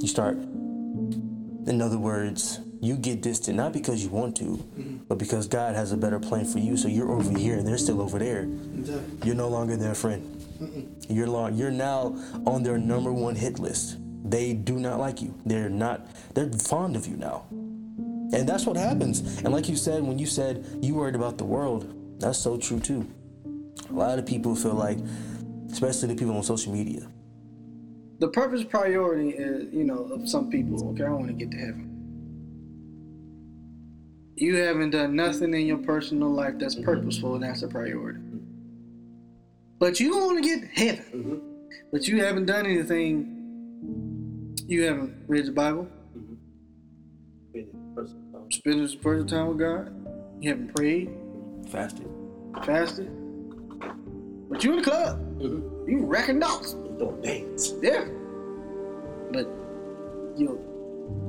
You 0.00 0.08
start, 0.08 0.36
in 0.36 1.80
other 1.82 1.98
words, 1.98 2.60
you 2.80 2.96
get 2.96 3.22
distant 3.22 3.56
not 3.56 3.72
because 3.72 4.02
you 4.02 4.10
want 4.10 4.36
to, 4.36 4.44
mm-hmm. 4.44 4.96
but 5.08 5.18
because 5.18 5.46
God 5.46 5.74
has 5.74 5.92
a 5.92 5.96
better 5.96 6.18
plan 6.18 6.44
for 6.44 6.58
you. 6.58 6.76
So 6.76 6.88
you're 6.88 7.10
over 7.12 7.38
here 7.38 7.56
and 7.56 7.66
they're 7.66 7.78
still 7.78 8.00
over 8.00 8.18
there. 8.18 8.48
You're 9.24 9.36
no 9.36 9.48
longer 9.48 9.76
their 9.76 9.94
friend. 9.94 10.38
You're 11.08 11.28
long, 11.28 11.54
you're 11.54 11.70
now 11.70 12.16
on 12.46 12.62
their 12.62 12.78
number 12.78 13.12
one 13.12 13.34
hit 13.34 13.58
list. 13.58 13.98
They 14.24 14.52
do 14.52 14.78
not 14.78 14.98
like 14.98 15.20
you. 15.20 15.34
They're 15.44 15.68
not. 15.68 16.06
They're 16.34 16.50
fond 16.50 16.96
of 16.96 17.06
you 17.06 17.16
now. 17.16 17.44
And 18.32 18.48
that's 18.48 18.66
what 18.66 18.76
happens. 18.76 19.20
And 19.38 19.52
like 19.52 19.68
you 19.68 19.76
said, 19.76 20.02
when 20.02 20.18
you 20.18 20.26
said 20.26 20.66
you 20.82 20.94
worried 20.94 21.14
about 21.14 21.38
the 21.38 21.44
world, 21.44 21.92
that's 22.20 22.38
so 22.38 22.56
true 22.56 22.80
too. 22.80 23.06
A 23.90 23.92
lot 23.92 24.18
of 24.18 24.26
people 24.26 24.54
feel 24.56 24.74
like, 24.74 24.98
especially 25.70 26.08
the 26.08 26.14
people 26.14 26.36
on 26.36 26.42
social 26.42 26.72
media, 26.72 27.08
The 28.20 28.28
purpose 28.28 28.64
priority 28.64 29.30
is, 29.30 29.72
you 29.72 29.84
know, 29.84 30.04
of 30.12 30.28
some 30.28 30.50
people, 30.50 30.90
okay, 30.90 31.04
I 31.04 31.10
want 31.10 31.28
to 31.28 31.32
get 31.34 31.50
to 31.50 31.58
heaven. 31.58 31.88
You 34.36 34.56
haven't 34.56 34.90
done 34.90 35.14
nothing 35.16 35.54
in 35.54 35.66
your 35.66 35.78
personal 35.78 36.30
life 36.30 36.54
that's 36.58 36.74
purposeful, 36.76 37.34
and 37.34 37.44
that's 37.44 37.62
a 37.62 37.68
priority. 37.68 38.20
But 39.78 40.00
you 40.00 40.16
want 40.16 40.42
to 40.42 40.48
get 40.48 40.68
heaven. 40.70 41.42
But 41.92 42.08
you 42.08 42.22
haven't 42.24 42.46
done 42.46 42.66
anything 42.66 43.38
You 44.68 44.84
haven't 44.84 45.24
read 45.28 45.46
the 45.46 45.52
Bible, 45.52 45.86
time. 48.52 48.88
spent 48.88 49.02
personal 49.02 49.26
time 49.26 49.48
with 49.48 49.58
God. 49.58 49.92
You 50.40 50.50
haven't 50.50 50.74
prayed, 50.74 51.10
Fasted. 51.68 52.08
fasted. 52.64 53.10
But 54.50 54.62
you 54.64 54.72
in 54.72 54.76
the 54.76 54.82
club. 54.82 55.18
Mm-hmm. 55.38 55.88
You 55.88 56.04
wrecking 56.04 56.40
dogs. 56.40 56.74
Don't 56.98 57.22
dance. 57.22 57.72
Yeah. 57.80 58.04
But 59.32 59.48
your 60.36 60.58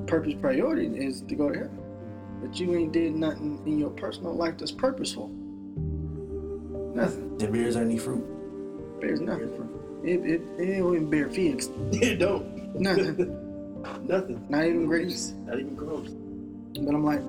purpose 0.08 0.34
priority 0.42 0.88
is 0.88 1.22
to 1.22 1.36
go 1.36 1.50
to 1.50 1.58
heaven. 1.58 1.80
But 2.42 2.60
you 2.60 2.76
ain't 2.76 2.92
did 2.92 3.16
nothing 3.16 3.62
in 3.66 3.80
your 3.80 3.92
personal 3.92 4.34
life 4.34 4.58
that's 4.58 4.72
purposeful. 4.72 5.30
Nothing. 6.94 7.38
The 7.38 7.48
bears 7.48 7.78
any 7.78 7.98
fruit. 7.98 8.26
Bears 9.00 9.22
nothing. 9.22 9.70
It, 10.04 10.20
it, 10.26 10.42
it 10.60 10.80
don't 10.80 10.96
even 10.96 11.10
bear 11.10 11.30
figs. 11.30 11.70
It 11.94 12.20
don't. 12.20 12.76
Nothing. 12.80 13.40
Nothing. 14.08 14.46
Not 14.50 14.66
even 14.66 14.86
grapes. 14.86 15.34
Not 15.46 15.60
even 15.60 15.78
crumbs. 15.78 16.12
But 16.80 16.96
I'm 16.96 17.06
like, 17.06 17.22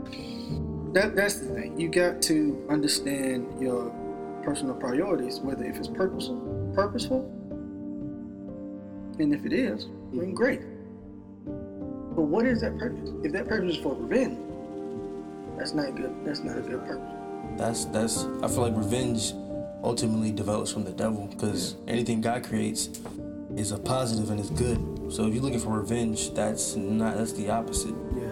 that 0.95 1.15
that's 1.15 1.41
the 1.41 1.55
thing. 1.55 1.79
You 1.79 1.89
got 1.89 2.23
to 2.23 2.67
understand 2.71 3.61
your 3.61 3.91
personal 4.45 4.75
priorities, 4.75 5.41
whether 5.41 5.65
if 5.65 5.77
it's 5.77 5.89
purposeful, 5.89 6.73
purposeful, 6.75 7.23
and 9.19 9.35
if 9.35 9.45
it 9.45 9.53
is, 9.53 9.87
then 10.13 10.21
mm-hmm. 10.21 10.35
great. 10.35 10.61
But 12.15 12.23
what 12.23 12.47
is 12.47 12.61
that 12.61 12.79
purpose? 12.79 13.11
If 13.25 13.33
that 13.33 13.49
purpose 13.49 13.77
is 13.77 13.83
for 13.83 13.95
revenge, 13.95 14.39
that's 15.59 15.75
not 15.75 15.97
good. 15.97 16.15
That's 16.25 16.41
not 16.41 16.59
a 16.59 16.61
good 16.61 16.85
purpose. 16.87 17.13
That's 17.57 17.85
that's. 17.87 18.25
I 18.43 18.49
feel 18.49 18.63
like 18.63 18.77
revenge 18.77 19.33
ultimately 19.83 20.33
develops 20.33 20.73
from 20.73 20.85
the 20.85 20.93
devil 20.93 21.27
because 21.27 21.77
anything 21.87 22.21
God 22.21 22.45
creates 22.45 23.01
is 23.57 23.73
a 23.73 23.79
positive 23.79 24.31
and 24.31 24.41
is 24.41 24.51
good. 24.51 24.79
So 25.13 25.27
if 25.27 25.35
you're 25.35 25.43
looking 25.43 25.61
for 25.61 25.79
revenge, 25.79 26.33
that's 26.35 26.77
not. 26.77 27.17
That's 27.17 27.33
the 27.33 27.51
opposite. 27.51 27.95
Yeah. 28.17 28.24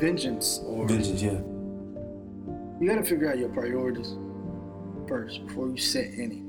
Vengeance 0.00 0.60
or 0.64 0.88
Vengeance, 0.88 1.22
yeah. 1.22 1.32
you 2.80 2.86
got 2.88 2.96
to 2.96 3.04
figure 3.04 3.30
out 3.30 3.38
your 3.38 3.50
priorities 3.50 4.14
first 5.06 5.46
before 5.46 5.68
you 5.68 5.76
set 5.76 6.06
any 6.16 6.42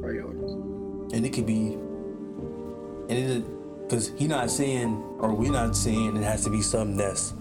priorities. 0.00 0.52
and 1.14 1.24
it 1.26 1.32
could 1.32 1.46
be 1.46 1.72
and 3.08 3.12
it 3.12 3.44
because 3.82 4.12
he 4.16 4.26
not 4.26 4.50
saying 4.50 4.94
or 5.18 5.32
we're 5.34 5.50
not 5.52 5.74
saying 5.76 6.16
it 6.16 6.22
has 6.22 6.44
to 6.44 6.50
be 6.50 6.60
something 6.62 6.96
that's 6.96 7.32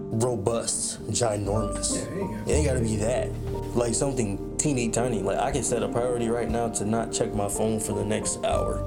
robust 0.00 1.02
ginormous 1.10 1.94
Yeah, 1.96 2.04
there 2.04 2.14
you 2.18 2.28
go. 2.28 2.50
it 2.50 2.54
ain't 2.54 2.66
gotta 2.66 2.80
be 2.80 2.96
that 2.96 3.30
like 3.76 3.94
something 3.94 4.56
teeny 4.56 4.88
tiny 4.90 5.20
like 5.22 5.38
i 5.38 5.50
can 5.50 5.62
set 5.62 5.82
a 5.82 5.88
priority 5.88 6.28
right 6.28 6.48
now 6.50 6.68
to 6.68 6.84
not 6.84 7.12
check 7.12 7.34
my 7.34 7.48
phone 7.48 7.78
for 7.80 7.92
the 7.92 8.04
next 8.04 8.42
hour 8.44 8.80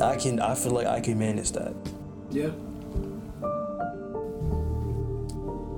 i 0.00 0.16
can 0.16 0.40
i 0.40 0.54
feel 0.54 0.72
like 0.72 0.86
i 0.86 1.00
can 1.00 1.18
manage 1.18 1.52
that 1.52 1.74
Yeah. 2.30 2.50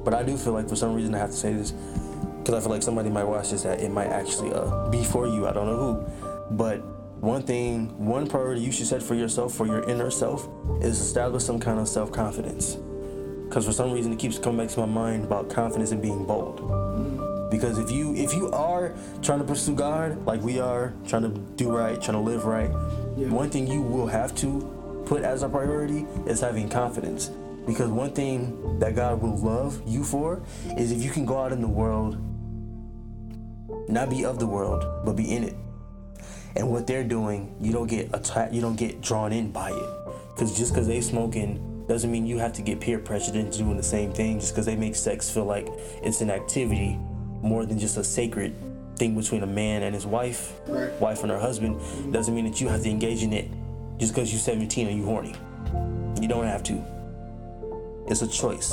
But 0.05 0.15
I 0.15 0.23
do 0.23 0.37
feel 0.37 0.53
like 0.53 0.69
for 0.69 0.77
some 0.77 0.95
reason 0.95 1.15
I 1.15 1.19
have 1.19 1.31
to 1.31 1.37
say 1.37 1.53
this 1.53 1.73
because 1.73 2.55
I 2.55 2.61
feel 2.61 2.71
like 2.71 2.83
somebody 2.83 3.09
might 3.09 3.25
watch 3.25 3.51
this 3.51 3.63
that 3.63 3.81
it 3.81 3.91
might 3.91 4.09
actually 4.09 4.53
uh, 4.53 4.89
be 4.91 5.05
for 5.05 5.29
you. 5.29 5.47
I 5.47 5.53
don't 5.53 5.67
know 5.67 5.77
who, 5.77 6.57
but 6.57 6.83
one 7.23 7.43
thing, 7.43 8.05
one 8.05 8.27
priority 8.27 8.61
you 8.61 8.73
should 8.73 8.89
set 8.89 9.01
for 9.01 9.15
yourself, 9.15 9.55
for 9.55 9.65
your 9.65 9.89
inner 9.89 10.11
self, 10.11 10.49
is 10.81 11.01
establish 11.01 11.45
some 11.45 11.61
kind 11.61 11.79
of 11.79 11.87
self 11.87 12.11
confidence. 12.11 12.77
Because 13.45 13.65
for 13.65 13.73
some 13.73 13.93
reason 13.93 14.13
it 14.13 14.19
keeps 14.19 14.39
coming 14.39 14.67
back 14.67 14.75
to 14.75 14.81
my 14.81 14.87
mind 14.87 15.25
about 15.25 15.49
confidence 15.49 15.93
and 15.93 16.03
being 16.03 16.25
bold. 16.25 17.49
Because 17.49 17.79
if 17.79 17.93
you 17.93 18.13
if 18.17 18.35
you 18.35 18.51
are 18.51 18.93
trying 19.23 19.39
to 19.39 19.45
pursue 19.45 19.77
God 19.77 20.27
like 20.27 20.41
we 20.41 20.59
are, 20.59 20.95
trying 21.07 21.23
to 21.23 21.29
do 21.55 21.71
right, 21.71 22.01
trying 22.03 22.17
to 22.17 22.21
live 22.21 22.45
right, 22.45 22.71
one 22.71 23.51
thing 23.51 23.69
you 23.69 23.83
will 23.83 24.09
have 24.09 24.35
to 24.37 25.05
put 25.07 25.23
as 25.23 25.43
a 25.43 25.49
priority 25.49 26.07
is 26.27 26.41
having 26.41 26.69
confidence. 26.69 27.31
Because 27.67 27.91
one 27.91 28.13
thing 28.13 28.79
that 28.81 28.95
God 28.97 29.23
will 29.23 29.37
love 29.37 29.81
you 29.87 30.03
for 30.05 30.43
is 30.77 30.91
if 30.91 31.03
you 31.03 31.11
can 31.11 31.25
go 31.25 31.39
out 31.39 31.53
in 31.53 31.61
the 31.61 31.69
world, 31.69 32.17
not 33.89 34.11
be 34.11 34.25
of 34.25 34.39
the 34.39 34.47
world, 34.47 34.85
but 35.05 35.15
be 35.17 35.31
in 35.35 35.45
it. 35.45 35.57
And 36.57 36.71
what 36.71 36.87
they're 36.87 37.05
doing, 37.05 37.55
you 37.61 37.73
don't 37.73 37.87
get 37.87 38.11
attacked, 38.13 38.53
you 38.53 38.61
don't 38.61 38.77
get 38.77 39.01
drawn 39.01 39.33
in 39.33 39.51
by 39.53 39.71
it. 39.71 39.89
Because 40.35 40.57
just 40.57 40.73
because 40.73 40.87
they're 40.87 41.03
smoking 41.03 41.85
doesn't 41.89 42.11
mean 42.11 42.27
you 42.27 42.39
have 42.39 42.53
to 42.55 42.63
get 42.63 42.81
peer 42.81 42.99
pressured 42.99 43.37
into 43.37 43.59
doing 43.59 43.77
the 43.77 43.83
same 43.83 44.13
thing. 44.13 44.41
Just 44.41 44.55
because 44.55 44.67
they 44.67 44.77
make 44.77 44.95
sex 44.95 45.31
feel 45.31 45.45
like 45.45 45.69
it's 46.03 46.21
an 46.21 46.31
activity 46.31 46.99
more 47.43 47.65
than 47.67 47.79
just 47.79 47.97
a 47.97 48.05
sacred 48.05 48.55
thing 48.97 49.15
between 49.17 49.43
a 49.43 49.47
man 49.47 49.83
and 49.83 49.95
his 49.95 50.07
wife, 50.07 50.61
Right. 50.69 50.93
wife 51.01 51.23
and 51.23 51.31
her 51.31 51.39
husband, 51.39 51.81
doesn't 52.13 52.35
mean 52.35 52.45
that 52.45 52.61
you 52.61 52.69
have 52.69 52.83
to 52.83 52.91
engage 52.91 53.23
in 53.23 53.33
it 53.33 53.49
just 53.99 54.15
because 54.15 54.33
you're 54.33 54.41
17 54.41 54.87
and 54.89 54.99
you're 54.99 55.07
horny. 55.07 55.35
You 56.21 56.29
don't 56.29 56.47
have 56.47 56.63
to. 56.65 56.85
It's 58.07 58.23
a 58.23 58.29
choice. 58.29 58.69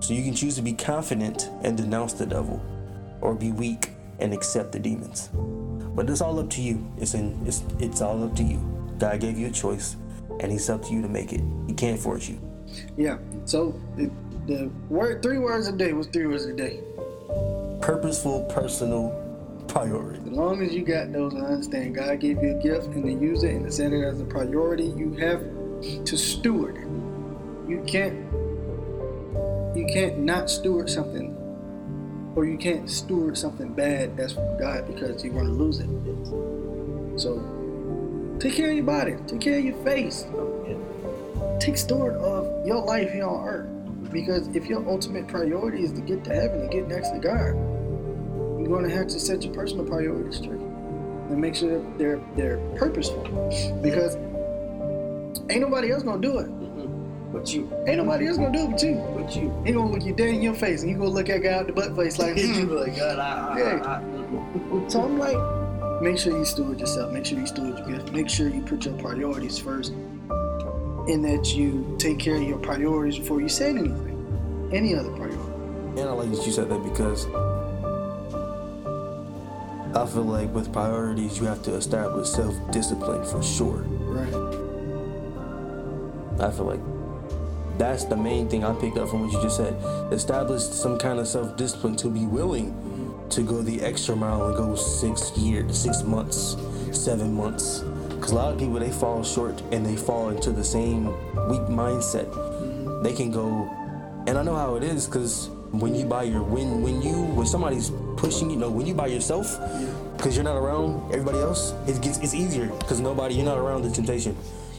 So 0.00 0.14
you 0.14 0.22
can 0.22 0.34
choose 0.34 0.56
to 0.56 0.62
be 0.62 0.72
confident 0.72 1.50
and 1.62 1.76
denounce 1.76 2.14
the 2.14 2.26
devil, 2.26 2.62
or 3.20 3.34
be 3.34 3.52
weak 3.52 3.90
and 4.18 4.32
accept 4.32 4.72
the 4.72 4.78
demons. 4.78 5.28
But 5.94 6.08
it's 6.08 6.20
all 6.20 6.38
up 6.38 6.48
to 6.50 6.62
you. 6.62 6.86
It's 6.96 7.14
in 7.14 7.40
it's 7.46 7.62
it's 7.78 8.00
all 8.00 8.22
up 8.24 8.34
to 8.36 8.42
you. 8.42 8.58
God 8.98 9.20
gave 9.20 9.38
you 9.38 9.48
a 9.48 9.50
choice, 9.50 9.96
and 10.40 10.50
He's 10.50 10.70
up 10.70 10.84
to 10.86 10.92
you 10.92 11.02
to 11.02 11.08
make 11.08 11.32
it. 11.32 11.42
He 11.66 11.74
can't 11.74 11.98
force 11.98 12.28
you. 12.28 12.40
Yeah. 12.96 13.18
So 13.44 13.78
the, 13.96 14.10
the 14.46 14.70
word 14.88 15.22
three 15.22 15.38
words 15.38 15.68
a 15.68 15.72
day 15.72 15.92
was 15.92 16.06
three 16.06 16.26
words 16.26 16.44
a 16.44 16.54
day. 16.54 16.80
Purposeful, 17.80 18.44
personal 18.44 19.16
priority. 19.68 20.20
As 20.20 20.36
long 20.36 20.62
as 20.62 20.74
you 20.74 20.82
got 20.82 21.12
those 21.12 21.34
I 21.34 21.40
understand 21.40 21.94
God 21.94 22.20
gave 22.20 22.42
you 22.42 22.56
a 22.56 22.62
gift 22.62 22.86
and 22.86 23.04
to 23.04 23.12
use 23.12 23.42
it 23.42 23.54
and 23.54 23.66
to 23.66 23.72
set 23.72 23.92
it 23.92 24.04
as 24.04 24.20
a 24.20 24.24
priority, 24.24 24.86
you 24.96 25.14
have 25.14 25.40
to 26.04 26.16
steward 26.16 26.76
it. 26.76 26.88
You 27.68 27.82
can't 27.86 28.30
you 29.74 29.86
can't 29.86 30.18
not 30.18 30.50
steward 30.50 30.90
something 30.90 31.36
or 32.34 32.44
you 32.46 32.56
can't 32.56 32.88
steward 32.88 33.36
something 33.36 33.72
bad 33.72 34.16
that's 34.16 34.32
from 34.32 34.58
God 34.58 34.86
because 34.86 35.24
you're 35.24 35.34
gonna 35.34 35.50
lose 35.50 35.80
it. 35.80 35.88
So 37.20 38.36
take 38.40 38.54
care 38.54 38.70
of 38.70 38.76
your 38.76 38.84
body, 38.84 39.16
take 39.26 39.40
care 39.40 39.58
of 39.58 39.64
your 39.64 39.76
face, 39.84 40.26
take 41.58 41.76
steward 41.76 42.14
of 42.14 42.66
your 42.66 42.84
life 42.84 43.12
here 43.12 43.26
on 43.26 43.46
earth. 43.46 44.12
Because 44.12 44.48
if 44.56 44.66
your 44.66 44.86
ultimate 44.88 45.28
priority 45.28 45.84
is 45.84 45.92
to 45.92 46.00
get 46.00 46.24
to 46.24 46.34
heaven 46.34 46.62
and 46.62 46.70
get 46.70 46.88
next 46.88 47.10
to 47.10 47.18
God, 47.18 47.54
you're 48.58 48.66
going 48.66 48.88
to 48.88 48.94
have 48.94 49.06
to 49.08 49.20
set 49.20 49.44
your 49.44 49.54
personal 49.54 49.84
priorities 49.84 50.38
straight 50.38 50.58
and 50.58 51.40
make 51.40 51.54
sure 51.54 51.78
that 51.78 51.98
they're 51.98 52.20
they're 52.34 52.58
purposeful. 52.76 53.22
Because 53.82 54.16
ain't 55.48 55.60
nobody 55.60 55.92
else 55.92 56.02
gonna 56.02 56.20
do 56.20 56.38
it. 56.38 56.59
But 57.32 57.52
you. 57.54 57.72
Ain't 57.86 57.98
nobody 57.98 58.26
else 58.26 58.38
gonna 58.38 58.52
do 58.52 58.64
it 58.64 58.70
but 58.70 58.82
you. 58.82 58.94
But 59.14 59.36
you. 59.36 59.62
He 59.64 59.72
gonna 59.72 59.90
look 59.90 60.02
you 60.02 60.12
dead 60.12 60.30
in 60.30 60.42
your 60.42 60.54
face 60.54 60.82
and 60.82 60.90
you 60.90 60.96
gonna 60.96 61.10
look 61.10 61.28
at 61.28 61.42
guy 61.42 61.50
out 61.50 61.66
the 61.66 61.72
butt 61.72 61.94
face 61.94 62.18
like, 62.18 62.36
you 62.36 62.52
hmm. 62.52 62.68
be 62.68 62.74
like, 62.74 62.96
God, 62.96 63.18
I, 63.18 63.54
I, 63.54 63.58
Yeah. 63.58 63.82
I, 63.84 64.84
I, 64.84 64.88
So 64.88 65.02
I'm 65.02 65.18
like, 65.18 66.02
make 66.02 66.18
sure 66.18 66.36
you 66.36 66.44
steward 66.44 66.80
yourself. 66.80 67.12
Make 67.12 67.26
sure 67.26 67.38
you 67.38 67.46
steward 67.46 67.78
your 67.78 67.98
gift. 67.98 68.12
Make 68.12 68.28
sure 68.28 68.48
you 68.48 68.62
put 68.62 68.84
your 68.84 68.94
priorities 68.94 69.58
first. 69.58 69.92
In 71.08 71.22
that 71.22 71.54
you 71.54 71.96
take 71.98 72.18
care 72.18 72.36
of 72.36 72.42
your 72.42 72.58
priorities 72.58 73.18
before 73.18 73.40
you 73.40 73.48
say 73.48 73.70
anything. 73.70 74.70
Any 74.72 74.94
other 74.94 75.10
priority. 75.10 75.36
And 75.36 76.00
I 76.00 76.12
like 76.12 76.30
that 76.30 76.46
you 76.46 76.52
said 76.52 76.68
that 76.68 76.82
because 76.84 77.26
I 79.94 80.06
feel 80.06 80.22
like 80.22 80.52
with 80.54 80.72
priorities, 80.72 81.38
you 81.38 81.46
have 81.46 81.62
to 81.64 81.74
establish 81.74 82.28
self 82.28 82.54
discipline 82.70 83.24
for 83.24 83.42
sure. 83.42 83.82
Right. 83.82 84.34
I 86.40 86.50
feel 86.52 86.64
like 86.64 86.80
that's 87.80 88.04
the 88.04 88.16
main 88.16 88.46
thing 88.46 88.62
I 88.62 88.74
picked 88.74 88.98
up 88.98 89.08
from 89.08 89.22
what 89.22 89.32
you 89.32 89.40
just 89.40 89.56
said. 89.56 89.72
Establish 90.12 90.62
some 90.62 90.98
kind 90.98 91.18
of 91.18 91.26
self 91.26 91.56
discipline 91.56 91.96
to 91.96 92.08
be 92.08 92.26
willing 92.26 92.76
to 93.30 93.42
go 93.42 93.62
the 93.62 93.80
extra 93.80 94.14
mile 94.14 94.48
and 94.48 94.56
go 94.56 94.74
six 94.74 95.34
years, 95.38 95.78
six 95.78 96.02
months, 96.02 96.58
seven 96.92 97.32
months. 97.32 97.80
Because 98.10 98.32
a 98.32 98.34
lot 98.34 98.52
of 98.52 98.58
people, 98.58 98.74
they 98.74 98.90
fall 98.90 99.24
short 99.24 99.62
and 99.72 99.86
they 99.86 99.96
fall 99.96 100.28
into 100.28 100.52
the 100.52 100.62
same 100.62 101.06
weak 101.48 101.62
mindset. 101.72 102.28
They 103.02 103.14
can 103.14 103.30
go, 103.30 103.70
and 104.26 104.36
I 104.36 104.42
know 104.42 104.56
how 104.56 104.74
it 104.74 104.82
is 104.82 105.06
because 105.06 105.48
when 105.70 105.94
you 105.94 106.04
buy 106.04 106.24
your, 106.24 106.42
when, 106.42 106.82
when 106.82 107.00
you, 107.00 107.14
when 107.32 107.46
somebody's 107.46 107.92
pushing 108.18 108.50
you, 108.50 108.56
know, 108.56 108.68
when 108.68 108.86
you 108.86 108.92
by 108.92 109.06
yourself, 109.06 109.58
because 110.18 110.36
you're 110.36 110.44
not 110.44 110.56
around 110.56 111.14
everybody 111.14 111.38
else, 111.38 111.72
it 111.86 112.02
gets, 112.02 112.18
it's 112.18 112.34
easier 112.34 112.66
because 112.66 113.00
nobody, 113.00 113.36
you're 113.36 113.46
not 113.46 113.56
around 113.56 113.80
the 113.80 113.90
temptation. 113.90 114.36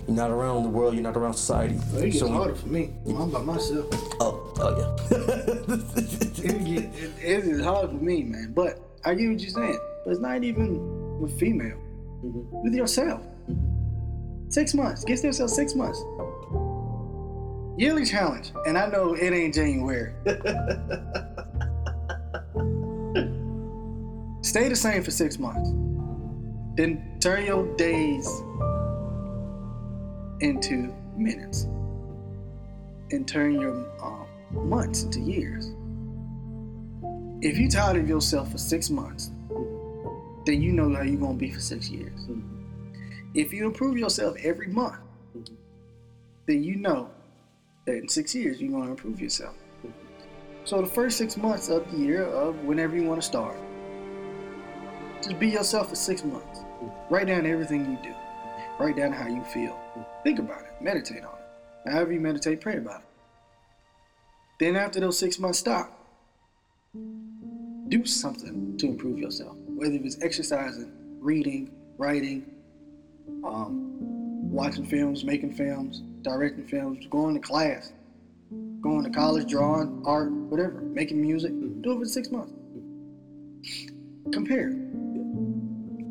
You're 0.08 0.16
not 0.16 0.32
around 0.32 0.64
the 0.64 0.70
world. 0.70 0.94
You're 0.94 1.04
not 1.04 1.16
around 1.16 1.34
society. 1.34 1.76
Well, 1.92 2.04
it 2.04 2.08
gets 2.08 2.20
So- 2.20 2.28
harder 2.30 2.56
for 2.56 2.68
me. 2.68 2.92
I'm 3.08 3.30
by 3.30 3.42
myself. 3.42 3.88
Oh, 4.20 4.54
oh 4.58 4.78
yeah. 4.78 5.18
it, 5.18 6.66
get, 6.66 6.84
it, 6.84 7.12
it 7.20 7.44
is 7.46 7.62
hard 7.62 7.90
for 7.90 7.96
me, 7.96 8.24
man. 8.24 8.54
But 8.54 8.80
I 9.06 9.14
get 9.14 9.30
what 9.30 9.40
you're 9.40 9.50
saying. 9.50 9.80
But 10.04 10.12
it's 10.12 10.20
not 10.20 10.44
even 10.44 11.20
with 11.20 11.40
female. 11.40 11.78
Mm-hmm. 12.24 12.64
With 12.64 12.74
yourself. 12.74 13.22
Mm-hmm. 13.50 14.50
Six 14.50 14.74
months. 14.74 15.04
Give 15.06 15.24
yourself 15.24 15.50
six 15.50 15.76
months. 15.76 16.04
Yearly 17.78 18.06
challenge. 18.06 18.52
And 18.68 18.78
I 18.78 18.88
know 18.88 19.14
it 19.14 19.32
ain't 19.32 19.54
January. 19.56 20.14
Stay 24.44 24.68
the 24.68 24.76
same 24.76 25.04
for 25.04 25.12
six 25.12 25.38
months. 25.40 25.70
Then 26.76 27.18
turn 27.20 27.46
your 27.46 27.66
days 27.78 28.28
into 30.42 30.94
minutes 31.16 31.64
and 33.12 33.28
turn 33.28 33.60
your 33.60 33.74
um, 34.02 34.28
months 34.52 35.04
into 35.04 35.20
years. 35.20 35.72
If 37.42 37.58
you're 37.58 37.70
tired 37.70 37.98
of 37.98 38.08
yourself 38.08 38.52
for 38.52 38.58
six 38.58 38.90
months, 38.90 39.32
then 40.46 40.62
you 40.62 40.72
know 40.72 40.94
how 40.94 41.04
you're 41.04 41.20
gonna 41.20 41.34
be 41.34 41.52
for 41.52 41.60
six 41.60 41.90
years. 41.90 42.28
If 43.34 43.54
you 43.54 43.66
improve 43.66 43.98
yourself 43.98 44.36
every 44.44 44.68
month, 44.68 45.00
then 46.48 46.64
you 46.64 46.76
know 46.76 47.10
that 47.86 47.96
in 47.96 48.08
six 48.08 48.36
years 48.36 48.62
you're 48.62 48.72
gonna 48.72 48.92
improve 48.92 49.22
yourself. 49.22 49.56
So 50.64 50.82
the 50.82 50.88
first 50.88 51.18
six 51.18 51.38
months 51.38 51.70
of 51.70 51.90
the 51.92 51.98
year 51.98 52.24
of 52.24 52.56
whenever 52.64 52.96
you 52.96 53.04
want 53.04 53.22
to 53.22 53.28
start, 53.28 53.58
just 55.24 55.40
be 55.40 55.50
yourself 55.50 55.90
for 55.90 55.96
six 55.96 56.24
months. 56.24 56.62
Write 57.10 57.28
down 57.28 57.46
everything 57.46 57.86
you 57.86 57.98
do. 58.04 58.16
Write 58.80 58.96
down 58.96 59.12
how 59.12 59.28
you 59.28 59.44
feel. 59.46 59.81
Think 60.24 60.40
about 60.40 60.62
it. 60.62 60.82
Meditate 60.82 61.24
on 61.24 61.34
it. 61.34 61.92
However 61.92 62.14
you 62.14 62.20
meditate, 62.20 62.62
pray 62.62 62.78
about 62.78 63.02
it. 63.02 63.08
Then 64.60 64.76
after 64.76 65.00
those 65.00 65.18
six 65.18 65.40
months 65.40 65.60
stop, 65.60 65.92
do 67.88 68.06
something 68.06 68.78
to 68.78 68.88
improve 68.88 69.18
yourself. 69.18 69.56
Whether 69.68 69.96
it's 69.96 70.22
exercising, 70.22 70.92
reading, 71.20 71.72
writing, 71.98 72.46
um, 73.44 74.52
watching 74.52 74.86
films, 74.86 75.24
making 75.24 75.54
films, 75.56 76.02
directing 76.22 76.68
films, 76.68 77.06
going 77.10 77.34
to 77.34 77.40
class, 77.40 77.92
going 78.82 79.04
to 79.04 79.10
college, 79.10 79.50
drawing, 79.50 80.04
art, 80.06 80.32
whatever, 80.32 80.82
making 80.82 81.22
music. 81.22 81.52
Do 81.82 81.94
it 81.94 82.00
for 82.00 82.06
six 82.06 82.30
months. 82.30 82.54
Compare. 84.32 84.91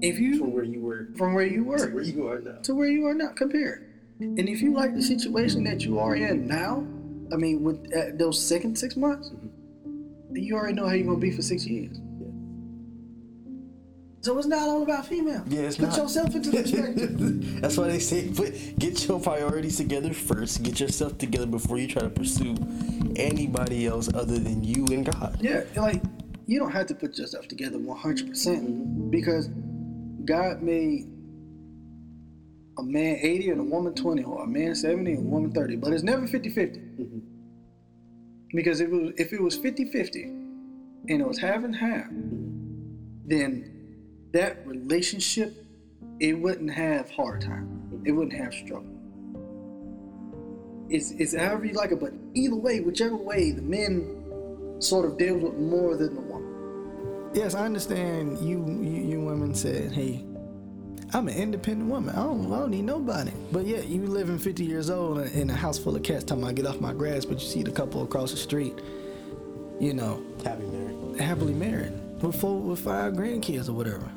If 0.02 0.18
you 0.18 0.38
From 0.38 0.52
where 0.52 0.64
you 0.64 0.80
were 0.80 1.08
from 1.16 1.34
where 1.34 1.44
you 1.46 1.62
to 1.64 1.68
were 1.70 1.90
where 1.90 2.02
you 2.04 2.26
are 2.28 2.40
now. 2.40 2.58
to 2.62 2.74
where 2.74 2.88
you 2.88 3.06
are 3.06 3.14
now. 3.14 3.28
Compare. 3.34 3.82
And 4.20 4.48
if 4.48 4.60
you 4.60 4.72
like 4.74 4.94
the 4.94 5.02
situation 5.02 5.64
that 5.64 5.82
you 5.82 5.98
are 5.98 6.14
in 6.14 6.46
now, 6.46 6.86
I 7.32 7.36
mean, 7.36 7.62
with 7.62 7.78
uh, 7.94 8.10
those 8.14 8.40
second 8.42 8.76
six 8.76 8.96
months, 8.96 9.30
then 10.30 10.42
you 10.42 10.54
already 10.56 10.74
know 10.74 10.86
how 10.86 10.92
you're 10.94 11.06
gonna 11.06 11.18
be 11.18 11.30
for 11.30 11.42
six 11.42 11.66
years. 11.66 11.96
So 14.22 14.36
it's 14.36 14.46
not 14.46 14.68
all 14.68 14.82
about 14.82 15.06
female. 15.06 15.42
Yeah, 15.48 15.60
it's 15.60 15.76
Put 15.78 15.88
not. 15.90 15.96
yourself 15.96 16.34
into 16.34 16.50
perspective. 16.50 17.60
That's 17.62 17.78
why 17.78 17.88
they 17.88 17.98
say 17.98 18.28
put 18.28 18.78
get 18.78 19.08
your 19.08 19.18
priorities 19.18 19.78
together 19.78 20.12
first. 20.12 20.62
Get 20.62 20.78
yourself 20.78 21.16
together 21.16 21.46
before 21.46 21.78
you 21.78 21.86
try 21.88 22.02
to 22.02 22.10
pursue 22.10 22.54
anybody 23.16 23.86
else 23.86 24.12
other 24.12 24.38
than 24.38 24.62
you 24.62 24.84
and 24.92 25.06
God. 25.06 25.38
yeah, 25.40 25.62
like 25.76 26.02
you 26.46 26.58
don't 26.58 26.70
have 26.72 26.86
to 26.88 26.94
put 26.94 27.16
yourself 27.16 27.48
together 27.48 27.78
100 27.78 28.28
percent 28.28 29.10
because 29.10 29.48
God 30.30 30.62
made 30.62 31.08
a 32.78 32.84
man 32.84 33.18
80 33.20 33.50
and 33.50 33.60
a 33.60 33.64
woman 33.64 33.96
20, 33.96 34.22
or 34.22 34.44
a 34.44 34.46
man 34.46 34.76
70 34.76 35.10
and 35.10 35.26
a 35.26 35.28
woman 35.28 35.50
30, 35.50 35.74
but 35.74 35.92
it's 35.92 36.04
never 36.04 36.24
50 36.24 36.48
50. 36.50 36.78
Mm-hmm. 36.78 37.18
Because 38.54 38.80
if 38.80 38.90
it 38.90 38.92
was 38.92 39.12
if 39.16 39.32
it 39.32 39.42
was 39.42 39.58
50-50 39.58 40.22
and 41.08 41.20
it 41.20 41.26
was 41.26 41.36
half 41.36 41.64
and 41.64 41.74
half, 41.74 42.06
mm-hmm. 42.06 43.26
then 43.26 43.96
that 44.32 44.64
relationship 44.68 45.66
it 46.20 46.34
wouldn't 46.34 46.70
have 46.70 47.10
hard 47.10 47.40
time. 47.40 48.02
It 48.06 48.12
wouldn't 48.12 48.40
have 48.40 48.54
struggle. 48.54 48.86
It's 50.88 51.10
it's 51.10 51.34
however 51.34 51.64
you 51.64 51.72
like 51.72 51.90
it, 51.90 51.98
but 51.98 52.12
either 52.34 52.54
way, 52.54 52.78
whichever 52.78 53.16
way, 53.16 53.50
the 53.50 53.62
men 53.62 54.76
sort 54.78 55.06
of 55.06 55.18
deals 55.18 55.42
with 55.42 55.54
more 55.54 55.96
than 55.96 56.14
the. 56.14 56.29
Yes, 57.32 57.54
I 57.54 57.64
understand 57.64 58.38
you 58.40 58.64
you, 58.82 59.02
you 59.12 59.20
women 59.20 59.54
said, 59.54 59.92
hey, 59.92 60.24
I'm 61.12 61.28
an 61.28 61.34
independent 61.34 61.88
woman. 61.90 62.14
I 62.14 62.22
don't, 62.22 62.52
I 62.52 62.58
don't 62.60 62.70
need 62.70 62.84
nobody. 62.84 63.32
But 63.52 63.66
yet, 63.66 63.86
you 63.88 64.02
living 64.06 64.38
50 64.38 64.64
years 64.64 64.90
old 64.90 65.18
in 65.28 65.50
a 65.50 65.54
house 65.54 65.78
full 65.78 65.94
of 65.96 66.02
cats 66.02 66.24
talking 66.24 66.42
about 66.42 66.54
get 66.56 66.66
off 66.66 66.80
my 66.80 66.92
grass, 66.92 67.24
but 67.24 67.40
you 67.40 67.46
see 67.46 67.62
the 67.62 67.70
couple 67.70 68.02
across 68.02 68.30
the 68.30 68.36
street, 68.36 68.74
you 69.80 69.92
know, 69.94 70.22
happily 70.44 70.68
married. 70.68 71.20
happily 71.20 71.54
married 71.54 71.92
with 72.22 72.40
four, 72.40 72.60
with 72.60 72.80
five 72.80 73.14
grandkids 73.14 73.68
or 73.68 73.72
whatever. 73.72 74.08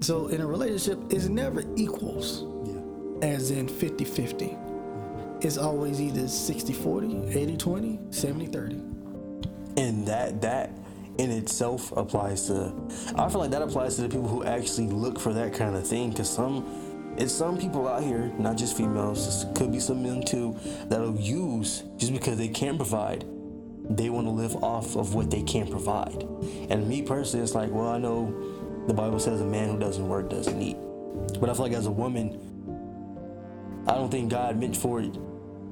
So 0.00 0.28
in 0.28 0.40
a 0.40 0.46
relationship, 0.46 0.98
it's 1.12 1.26
never 1.26 1.62
equals, 1.76 2.44
Yeah. 2.64 3.28
as 3.28 3.50
in 3.50 3.68
50 3.68 4.04
50. 4.04 4.56
It's 5.40 5.56
always 5.58 6.00
either 6.00 6.26
60 6.28 6.72
40, 6.72 7.28
80 7.28 7.56
20, 7.56 7.98
70 8.10 8.46
30. 8.46 8.74
And 9.76 10.06
that 10.06 10.40
that 10.42 10.70
in 11.18 11.30
itself 11.30 11.92
applies 11.96 12.46
to 12.46 12.72
I 13.16 13.28
feel 13.28 13.40
like 13.40 13.50
that 13.50 13.62
applies 13.62 13.96
to 13.96 14.02
the 14.02 14.08
people 14.08 14.28
who 14.28 14.44
actually 14.44 14.88
look 14.88 15.18
for 15.18 15.32
that 15.34 15.52
kind 15.52 15.76
of 15.76 15.86
thing 15.86 16.10
because 16.10 16.30
some 16.30 16.90
it's 17.16 17.34
some 17.34 17.58
people 17.58 17.86
out 17.86 18.02
here, 18.02 18.32
not 18.38 18.56
just 18.56 18.76
females, 18.76 19.44
could 19.54 19.72
be 19.72 19.80
some 19.80 20.02
men 20.02 20.22
too, 20.22 20.56
that'll 20.88 21.16
use 21.16 21.82
just 21.98 22.12
because 22.12 22.38
they 22.38 22.48
can't 22.48 22.78
provide. 22.78 23.24
They 23.90 24.08
want 24.08 24.26
to 24.26 24.30
live 24.30 24.62
off 24.62 24.96
of 24.96 25.14
what 25.14 25.30
they 25.30 25.42
can't 25.42 25.70
provide. 25.70 26.22
And 26.70 26.88
me 26.88 27.02
personally, 27.02 27.42
it's 27.42 27.54
like, 27.54 27.70
well, 27.70 27.88
I 27.88 27.98
know 27.98 28.84
the 28.86 28.94
Bible 28.94 29.18
says 29.18 29.40
a 29.40 29.44
man 29.44 29.68
who 29.68 29.78
doesn't 29.78 30.08
work 30.08 30.30
doesn't 30.30 30.62
eat. 30.62 30.76
But 31.40 31.50
I 31.50 31.54
feel 31.54 31.62
like 31.64 31.72
as 31.72 31.86
a 31.86 31.90
woman, 31.90 32.38
I 33.86 33.94
don't 33.94 34.10
think 34.10 34.30
God 34.30 34.58
meant 34.58 34.76
for 34.76 35.00
it. 35.00 35.14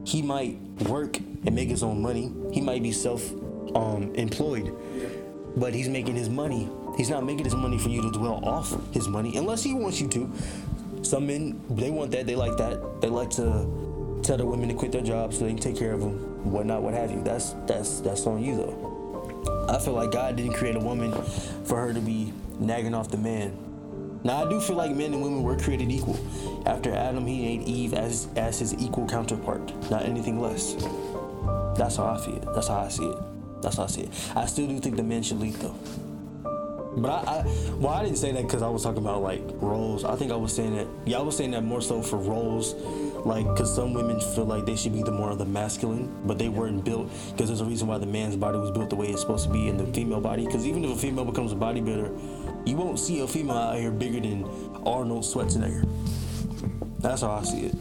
He 0.04 0.20
might 0.22 0.58
work 0.88 1.16
and 1.18 1.54
make 1.54 1.68
his 1.68 1.82
own 1.82 2.02
money. 2.02 2.32
He 2.52 2.60
might 2.60 2.82
be 2.82 2.92
self 2.92 3.32
um, 3.74 4.12
employed, 4.14 4.74
but 5.58 5.74
he's 5.74 5.88
making 5.88 6.16
his 6.16 6.28
money. 6.28 6.68
He's 6.96 7.10
not 7.10 7.24
making 7.24 7.44
his 7.44 7.54
money 7.54 7.78
for 7.78 7.88
you 7.88 8.02
to 8.02 8.10
dwell 8.10 8.44
off 8.44 8.74
his 8.92 9.08
money 9.08 9.36
unless 9.36 9.62
he 9.62 9.74
wants 9.74 10.00
you 10.00 10.08
to. 10.08 10.32
Some 11.02 11.26
men, 11.26 11.60
they 11.70 11.90
want 11.90 12.10
that. 12.12 12.26
They 12.26 12.36
like 12.36 12.56
that. 12.58 13.00
They 13.00 13.08
like 13.08 13.30
to 13.30 14.20
tell 14.22 14.36
the 14.36 14.44
women 14.44 14.68
to 14.68 14.74
quit 14.74 14.92
their 14.92 15.02
jobs 15.02 15.38
so 15.38 15.44
they 15.44 15.50
can 15.50 15.60
take 15.60 15.76
care 15.76 15.92
of 15.92 16.00
them, 16.00 16.50
whatnot, 16.50 16.82
what 16.82 16.94
have 16.94 17.10
you. 17.10 17.22
That's 17.22 17.54
that's 17.66 18.00
that's 18.00 18.26
on 18.26 18.42
you 18.42 18.56
though. 18.56 19.66
I 19.68 19.78
feel 19.78 19.94
like 19.94 20.10
God 20.10 20.36
didn't 20.36 20.54
create 20.54 20.76
a 20.76 20.80
woman 20.80 21.12
for 21.64 21.78
her 21.78 21.92
to 21.92 22.00
be 22.00 22.32
nagging 22.58 22.94
off 22.94 23.10
the 23.10 23.16
man. 23.16 23.56
Now 24.24 24.44
I 24.44 24.50
do 24.50 24.60
feel 24.60 24.76
like 24.76 24.90
men 24.90 25.14
and 25.14 25.22
women 25.22 25.42
were 25.42 25.56
created 25.56 25.90
equal. 25.90 26.18
After 26.66 26.92
Adam, 26.92 27.26
he 27.26 27.56
made 27.56 27.68
Eve 27.68 27.94
as 27.94 28.28
as 28.36 28.58
his 28.58 28.74
equal 28.74 29.06
counterpart, 29.06 29.72
not 29.90 30.04
anything 30.04 30.40
less. 30.40 30.74
That's 31.76 31.96
how 31.96 32.06
I 32.06 32.18
feel. 32.18 32.40
That's 32.54 32.68
how 32.68 32.80
I 32.80 32.88
see 32.88 33.06
it. 33.06 33.37
That's 33.62 33.76
how 33.76 33.84
I 33.84 33.86
see 33.86 34.02
it. 34.02 34.10
I 34.34 34.46
still 34.46 34.66
do 34.66 34.78
think 34.78 34.96
the 34.96 35.02
men 35.02 35.22
should 35.22 35.40
lead 35.40 35.54
though. 35.54 35.74
But 36.96 37.10
I, 37.10 37.32
I 37.32 37.44
well, 37.76 37.92
I 37.92 38.02
didn't 38.04 38.18
say 38.18 38.32
that 38.32 38.42
because 38.42 38.62
I 38.62 38.68
was 38.68 38.82
talking 38.82 39.02
about 39.02 39.22
like 39.22 39.42
roles. 39.60 40.04
I 40.04 40.16
think 40.16 40.32
I 40.32 40.36
was 40.36 40.54
saying 40.54 40.76
that. 40.76 40.86
Yeah, 41.06 41.18
I 41.18 41.22
was 41.22 41.36
saying 41.36 41.52
that 41.52 41.62
more 41.62 41.80
so 41.80 42.02
for 42.02 42.16
roles, 42.16 42.74
like 43.24 43.46
because 43.46 43.74
some 43.74 43.94
women 43.94 44.20
feel 44.20 44.46
like 44.46 44.66
they 44.66 44.76
should 44.76 44.92
be 44.92 45.02
the 45.02 45.12
more 45.12 45.30
of 45.30 45.38
the 45.38 45.44
masculine, 45.44 46.12
but 46.24 46.38
they 46.38 46.48
weren't 46.48 46.84
built 46.84 47.10
because 47.30 47.48
there's 47.48 47.60
a 47.60 47.64
reason 47.64 47.86
why 47.86 47.98
the 47.98 48.06
man's 48.06 48.36
body 48.36 48.58
was 48.58 48.70
built 48.70 48.90
the 48.90 48.96
way 48.96 49.08
it's 49.08 49.20
supposed 49.20 49.46
to 49.46 49.52
be 49.52 49.68
in 49.68 49.76
the 49.76 49.86
female 49.92 50.20
body. 50.20 50.44
Because 50.46 50.66
even 50.66 50.84
if 50.84 50.90
a 50.90 50.96
female 50.96 51.24
becomes 51.24 51.52
a 51.52 51.56
bodybuilder, 51.56 52.66
you 52.66 52.76
won't 52.76 52.98
see 52.98 53.20
a 53.20 53.28
female 53.28 53.56
out 53.56 53.78
here 53.78 53.90
bigger 53.90 54.20
than 54.20 54.44
Arnold 54.84 55.24
Schwarzenegger. 55.24 55.88
That's 56.98 57.22
how 57.22 57.30
I 57.30 57.42
see 57.44 57.66
it. 57.66 57.74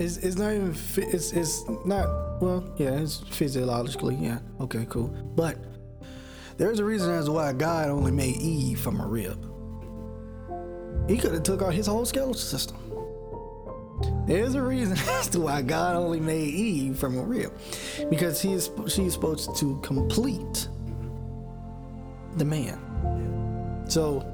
It's, 0.00 0.16
it's 0.16 0.36
not 0.36 0.52
even, 0.52 0.74
it's, 0.96 1.32
it's 1.32 1.68
not, 1.84 2.06
well, 2.42 2.64
yeah, 2.76 2.90
it's 2.90 3.20
physiologically, 3.30 4.16
yeah, 4.16 4.40
okay, 4.60 4.84
cool. 4.90 5.08
But 5.36 5.58
there's 6.56 6.80
a 6.80 6.84
reason 6.84 7.12
as 7.12 7.26
to 7.26 7.32
why 7.32 7.52
God 7.52 7.88
only 7.88 8.10
made 8.10 8.36
Eve 8.36 8.80
from 8.80 9.00
a 9.00 9.06
rib. 9.06 9.38
He 11.08 11.18
could 11.18 11.32
have 11.32 11.44
took 11.44 11.62
out 11.62 11.72
his 11.72 11.86
whole 11.86 12.04
skeletal 12.04 12.34
system. 12.34 12.76
There's 14.26 14.56
a 14.56 14.62
reason 14.62 14.98
as 15.08 15.28
to 15.28 15.40
why 15.40 15.62
God 15.62 15.94
only 15.94 16.18
made 16.18 16.52
Eve 16.52 16.98
from 16.98 17.16
a 17.16 17.22
rib. 17.22 17.52
Because 18.10 18.42
he 18.42 18.52
is, 18.52 18.70
she's 18.88 19.12
supposed 19.12 19.56
to 19.58 19.78
complete 19.82 20.68
the 22.38 22.44
man. 22.44 23.84
So, 23.88 24.31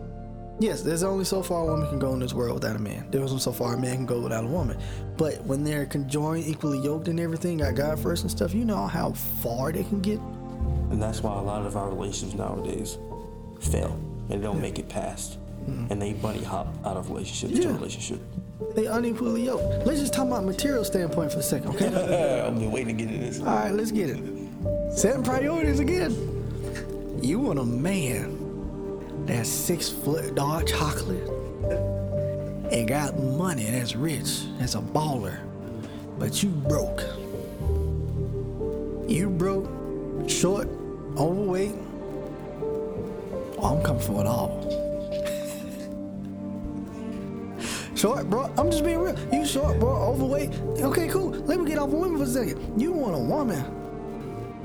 yes, 0.60 0.82
there's 0.82 1.02
only 1.02 1.24
so 1.24 1.42
far 1.42 1.62
a 1.62 1.66
woman 1.66 1.88
can 1.88 1.98
go 1.98 2.12
in 2.12 2.20
this 2.20 2.34
world 2.34 2.54
without 2.54 2.76
a 2.76 2.78
man. 2.78 3.06
There's 3.10 3.30
only 3.30 3.40
so 3.40 3.52
far 3.52 3.74
a 3.74 3.78
man 3.78 3.96
can 3.96 4.06
go 4.06 4.20
without 4.20 4.44
a 4.44 4.48
woman. 4.48 4.78
But 5.16 5.42
when 5.44 5.64
they're 5.64 5.86
conjoined, 5.86 6.46
equally 6.46 6.78
yoked 6.78 7.08
and 7.08 7.18
everything, 7.20 7.58
got 7.58 7.74
God 7.74 7.98
first 7.98 8.22
and 8.22 8.30
stuff, 8.30 8.54
you 8.54 8.64
know 8.64 8.86
how 8.86 9.12
far 9.12 9.72
they 9.72 9.84
can 9.84 10.00
get? 10.00 10.18
And 10.90 11.02
that's 11.02 11.22
why 11.22 11.38
a 11.38 11.42
lot 11.42 11.66
of 11.66 11.76
our 11.76 11.88
relationships 11.88 12.34
nowadays 12.38 12.98
fail 13.60 13.98
and 14.30 14.40
they 14.40 14.46
don't 14.46 14.60
make 14.60 14.78
it 14.78 14.88
past. 14.88 15.38
Mm-hmm. 15.68 15.92
And 15.92 16.00
they 16.00 16.12
bunny 16.14 16.42
hop 16.42 16.68
out 16.84 16.96
of 16.96 17.10
relationship 17.10 17.56
to 17.56 17.62
Yeah. 17.68 17.74
relationship. 17.74 18.20
They 18.74 18.86
unequally 18.86 19.44
yoked. 19.44 19.86
Let's 19.86 20.00
just 20.00 20.12
talk 20.14 20.26
about 20.26 20.44
material 20.44 20.84
standpoint 20.84 21.32
for 21.32 21.38
a 21.38 21.42
second, 21.42 21.70
okay? 21.74 21.86
I've 22.46 22.58
been 22.58 22.70
waiting 22.72 22.96
to 22.96 23.04
get 23.04 23.12
into 23.12 23.24
this. 23.26 23.40
All 23.40 23.46
right, 23.46 23.72
let's 23.72 23.90
get 23.92 24.10
it. 24.10 24.22
Setting 24.96 25.22
priorities 25.22 25.78
again. 25.80 26.12
You 27.22 27.38
want 27.38 27.58
a 27.58 27.64
man 27.64 28.37
that's 29.28 29.48
six 29.48 29.88
foot 29.90 30.34
dark 30.34 30.66
chocolate 30.66 31.28
and 32.72 32.88
got 32.88 33.18
money 33.18 33.64
that's 33.64 33.94
rich, 33.94 34.44
that's 34.58 34.74
a 34.74 34.80
baller, 34.80 35.38
but 36.18 36.42
you 36.42 36.48
broke. 36.48 37.02
You 39.08 39.30
broke, 39.30 39.68
short, 40.28 40.68
overweight. 41.16 41.74
Oh, 43.58 43.76
I'm 43.76 43.82
coming 43.82 44.02
for 44.02 44.20
it 44.20 44.26
all. 44.26 44.64
Short, 47.96 48.30
bro. 48.30 48.52
I'm 48.56 48.70
just 48.70 48.84
being 48.84 49.00
real. 49.00 49.18
You 49.32 49.44
short, 49.44 49.80
bro. 49.80 49.90
Overweight. 49.90 50.54
Okay, 50.78 51.08
cool. 51.08 51.30
Let 51.30 51.58
me 51.58 51.66
get 51.66 51.78
off 51.78 51.88
of 51.88 51.94
women 51.94 52.18
for 52.18 52.24
a 52.24 52.26
second. 52.28 52.80
You 52.80 52.92
want 52.92 53.16
a 53.16 53.18
woman 53.18 53.64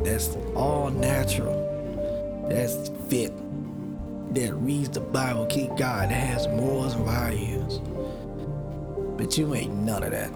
that's 0.03 0.35
all 0.55 0.91
natural, 0.91 2.45
that's 2.49 2.89
fit, 3.09 3.31
that 4.33 4.53
reads 4.55 4.89
the 4.89 4.99
Bible, 4.99 5.45
keep 5.45 5.69
God, 5.77 6.09
that 6.09 6.13
has 6.13 6.47
morals 6.47 6.95
and 6.95 7.05
values. 7.05 7.79
But 9.17 9.37
you 9.37 9.53
ain't 9.53 9.73
none 9.73 10.03
of 10.03 10.11
that. 10.11 10.31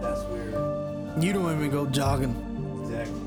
That's 0.00 0.22
You 1.24 1.32
don't 1.32 1.54
even 1.56 1.70
go 1.70 1.86
jogging. 1.86 2.34
exactly. 2.82 3.18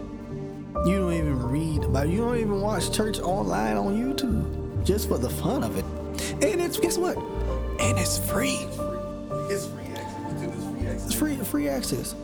You 0.92 0.98
don't 1.00 1.14
even 1.14 1.42
read 1.50 1.82
Bible. 1.94 2.12
You 2.12 2.18
don't 2.20 2.38
even 2.38 2.62
watch 2.62 2.92
church 2.92 3.20
online 3.20 3.78
on 3.78 3.96
YouTube 3.96 4.84
just 4.86 5.08
for 5.08 5.18
the 5.18 5.30
fun 5.30 5.64
of 5.64 5.78
it. 5.78 5.86
And 6.44 6.62
it's 6.62 6.78
guess 6.78 6.98
what? 6.98 7.18
And 7.80 7.98
it's 7.98 8.18
free. 8.18 8.68
It's 9.50 9.68
free 9.68 9.86
access. 9.96 10.36
Free 10.36 10.88
access. 10.88 11.06
It's 11.06 11.16
free 11.16 11.36
free 11.38 11.70
access. 11.70 12.16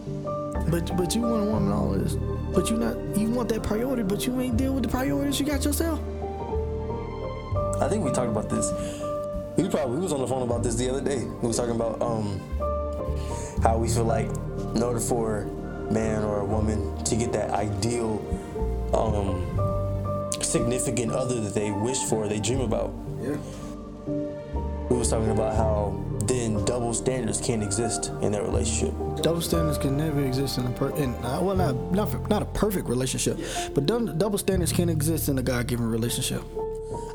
But 0.72 0.96
but 0.96 1.14
you 1.14 1.22
want 1.22 1.44
a 1.44 1.52
woman 1.52 1.74
all 1.74 1.90
this. 1.92 2.16
But 2.56 2.70
you 2.70 2.78
not 2.78 2.96
you 3.18 3.30
want 3.30 3.50
that 3.50 3.62
priority, 3.62 4.04
but 4.04 4.26
you 4.26 4.40
ain't 4.40 4.56
deal 4.56 4.74
with 4.74 4.84
the 4.84 4.90
priorities 4.90 5.38
you 5.40 5.46
got 5.46 5.66
yourself. 5.66 6.00
I 7.82 7.90
think 7.90 8.06
we 8.06 8.12
talked 8.12 8.30
about 8.30 8.50
this. 8.50 8.72
We 9.58 9.68
probably 9.68 9.98
we 9.98 10.04
was 10.04 10.14
on 10.14 10.22
the 10.22 10.28
phone 10.28 10.44
about 10.44 10.64
this 10.64 10.76
the 10.76 10.90
other 10.90 11.02
day. 11.02 11.26
We 11.26 11.48
was 11.48 11.58
talking 11.58 11.76
about 11.76 12.02
um 12.02 12.40
how 13.62 13.78
we 13.78 13.90
feel 13.90 14.06
like 14.06 14.28
in 14.76 14.82
order 14.82 15.00
for 15.02 15.42
a 15.42 15.92
man 15.92 16.24
or 16.24 16.40
a 16.40 16.46
woman 16.46 17.04
to 17.04 17.16
get 17.18 17.34
that 17.34 17.52
ideal 17.52 18.22
um 18.94 19.48
significant 20.42 21.12
other 21.12 21.42
that 21.42 21.54
they 21.54 21.72
wish 21.72 22.00
for, 22.06 22.30
they 22.30 22.40
dream 22.40 22.62
about. 22.62 22.94
Yeah. 23.22 23.38
We 24.90 24.98
was 24.98 25.10
talking 25.10 25.32
about 25.32 25.56
how 25.56 26.02
then 26.56 26.66
double 26.66 26.94
standards 26.94 27.40
can't 27.40 27.64
exist 27.64 28.12
in 28.22 28.32
that 28.32 28.44
relationship. 28.44 28.94
Double 29.22 29.42
standards 29.42 29.78
can 29.78 29.98
never 29.98 30.24
exist 30.24 30.58
in 30.58 30.66
a 30.66 30.72
per 30.72 30.90
in 30.96 31.14
uh, 31.26 31.40
well 31.42 31.56
not 31.56 31.76
not 31.92 32.30
not 32.30 32.42
a 32.42 32.46
perfect 32.46 32.88
relationship, 32.88 33.38
but 33.74 33.86
dou- 33.86 34.14
double 34.14 34.38
standards 34.38 34.72
can't 34.72 34.90
exist 34.90 35.30
in 35.30 35.38
a 35.38 35.44
God 35.44 35.68
given 35.68 35.90
relationship. 35.90 36.42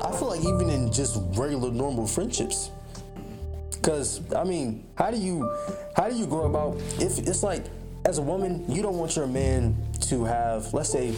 I 0.01 0.11
feel 0.11 0.29
like 0.29 0.41
even 0.41 0.69
in 0.69 0.91
just 0.91 1.21
regular 1.33 1.71
normal 1.71 2.07
friendships. 2.07 2.71
Cause 3.81 4.21
I 4.33 4.43
mean, 4.43 4.83
how 4.95 5.11
do 5.11 5.17
you 5.17 5.49
how 5.95 6.09
do 6.09 6.15
you 6.15 6.25
go 6.25 6.43
about 6.45 6.75
if 6.99 7.19
it's 7.19 7.43
like 7.43 7.65
as 8.05 8.17
a 8.17 8.21
woman, 8.21 8.69
you 8.69 8.81
don't 8.81 8.97
want 8.97 9.15
your 9.15 9.27
man 9.27 9.75
to 10.01 10.23
have 10.25 10.73
let's 10.73 10.89
say 10.89 11.13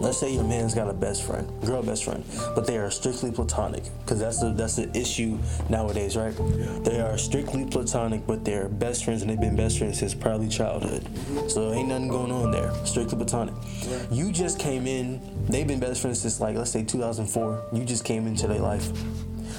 let's 0.00 0.18
say 0.18 0.32
your 0.32 0.44
man's 0.44 0.74
got 0.74 0.88
a 0.88 0.92
best 0.92 1.22
friend, 1.22 1.48
girl 1.64 1.82
best 1.82 2.04
friend, 2.04 2.24
but 2.54 2.66
they 2.66 2.78
are 2.78 2.90
strictly 2.90 3.30
platonic. 3.30 3.84
Cause 4.06 4.18
that's 4.18 4.40
the 4.40 4.52
that's 4.52 4.76
the 4.76 4.90
issue 4.96 5.38
nowadays, 5.68 6.16
right? 6.16 6.34
Yeah. 6.38 6.78
They 6.80 7.00
are 7.00 7.16
strictly 7.18 7.64
platonic, 7.64 8.26
but 8.26 8.44
they're 8.44 8.68
best 8.68 9.04
friends 9.04 9.22
and 9.22 9.30
they've 9.30 9.40
been 9.40 9.56
best 9.56 9.78
friends 9.78 9.98
since 9.98 10.14
probably 10.14 10.48
childhood. 10.48 11.06
So 11.48 11.72
ain't 11.72 11.88
nothing 11.88 12.08
going 12.08 12.32
on 12.32 12.50
there. 12.50 12.72
Strictly 12.84 13.16
platonic. 13.16 13.54
Yeah. 13.82 13.98
You 14.10 14.32
just 14.32 14.58
came 14.58 14.86
in, 14.86 15.20
they've 15.48 15.66
been 15.66 15.80
best 15.80 16.02
friends 16.02 16.20
since 16.20 16.40
like 16.40 16.56
let's 16.56 16.70
say 16.70 16.84
2004. 16.84 17.68
You 17.72 17.84
just 17.84 18.04
came 18.04 18.26
into 18.26 18.46
their 18.46 18.60
life 18.60 18.90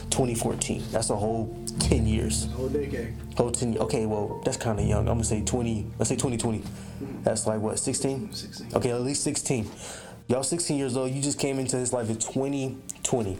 2014. 0.09 0.83
That's 0.91 1.09
a 1.09 1.15
whole 1.15 1.55
10 1.79 2.07
years. 2.07 2.45
Whole 2.53 2.69
decade. 2.69 3.13
Whole 3.37 3.51
10 3.51 3.77
Okay, 3.77 4.05
well, 4.05 4.41
that's 4.45 4.57
kind 4.57 4.79
of 4.79 4.85
young. 4.85 5.07
I'm 5.07 5.15
gonna 5.15 5.23
say 5.23 5.43
20. 5.43 5.87
Let's 5.99 6.09
say 6.09 6.15
2020. 6.15 6.59
Mm-hmm. 6.59 7.23
That's 7.23 7.47
like 7.47 7.59
what, 7.59 7.77
16? 7.79 8.31
16. 8.31 8.67
Okay, 8.75 8.91
at 8.91 9.01
least 9.01 9.23
16. 9.23 9.69
Y'all 10.27 10.41
16 10.41 10.75
years 10.77 10.97
old. 10.97 11.11
You 11.11 11.21
just 11.21 11.37
came 11.37 11.59
into 11.59 11.77
this 11.77 11.93
life 11.93 12.09
in 12.09 12.15
2020, 12.15 13.37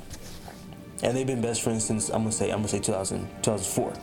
and 1.02 1.18
they've 1.18 1.26
been 1.26 1.42
best 1.42 1.64
friends 1.64 1.84
since 1.84 2.10
I'm 2.10 2.20
gonna 2.20 2.32
say 2.32 2.52
I'm 2.52 2.58
gonna 2.58 2.68
say 2.68 2.80
2000 2.80 3.28
2004. 3.42 3.94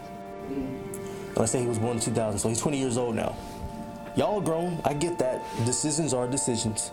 Let's 1.37 1.53
say 1.53 1.61
he 1.61 1.67
was 1.67 1.79
born 1.79 1.97
in 1.97 2.03
2000, 2.03 2.41
so 2.41 2.49
he's 2.49 2.61
20 2.61 2.79
years 2.79 2.97
old 2.99 3.15
now. 3.15 3.37
Y'all 4.17 4.41
grown. 4.41 4.81
I 4.85 4.95
get 4.95 5.17
that. 5.21 5.45
Decisions 5.65 6.13
are 6.13 6.27
decisions. 6.27 6.91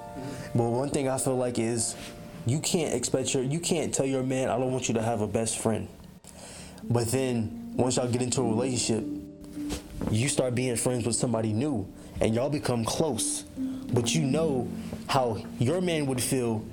But 0.54 0.70
one 0.70 0.90
thing 0.92 1.10
I 1.10 1.18
feel 1.18 1.36
like 1.36 1.58
is 1.58 1.96
you 2.46 2.60
can't 2.60 2.94
expect 2.94 3.34
your 3.34 3.42
you 3.42 3.60
can't 3.60 3.92
tell 3.92 4.06
your 4.06 4.24
man 4.24 4.50
I 4.50 4.60
don't 4.60 4.72
want 4.72 4.90
you 4.90 4.94
to 4.94 5.02
have 5.02 5.22
a 5.22 5.28
best 5.28 5.58
friend. 5.58 5.88
But 6.84 7.08
then 7.08 7.74
once 7.76 7.98
y'all 7.98 8.08
get 8.08 8.22
into 8.22 8.42
a 8.42 8.48
relationship, 8.48 9.04
you 10.12 10.30
start 10.30 10.54
being 10.54 10.76
friends 10.76 11.08
with 11.08 11.16
somebody 11.16 11.52
new 11.52 11.92
and 12.22 12.36
y'all 12.36 12.50
become 12.50 12.86
close. 12.86 13.42
But 13.92 14.14
you 14.14 14.22
know 14.22 14.70
how 15.10 15.44
your 15.58 15.82
man 15.82 16.06
would 16.06 16.22
feel 16.22 16.64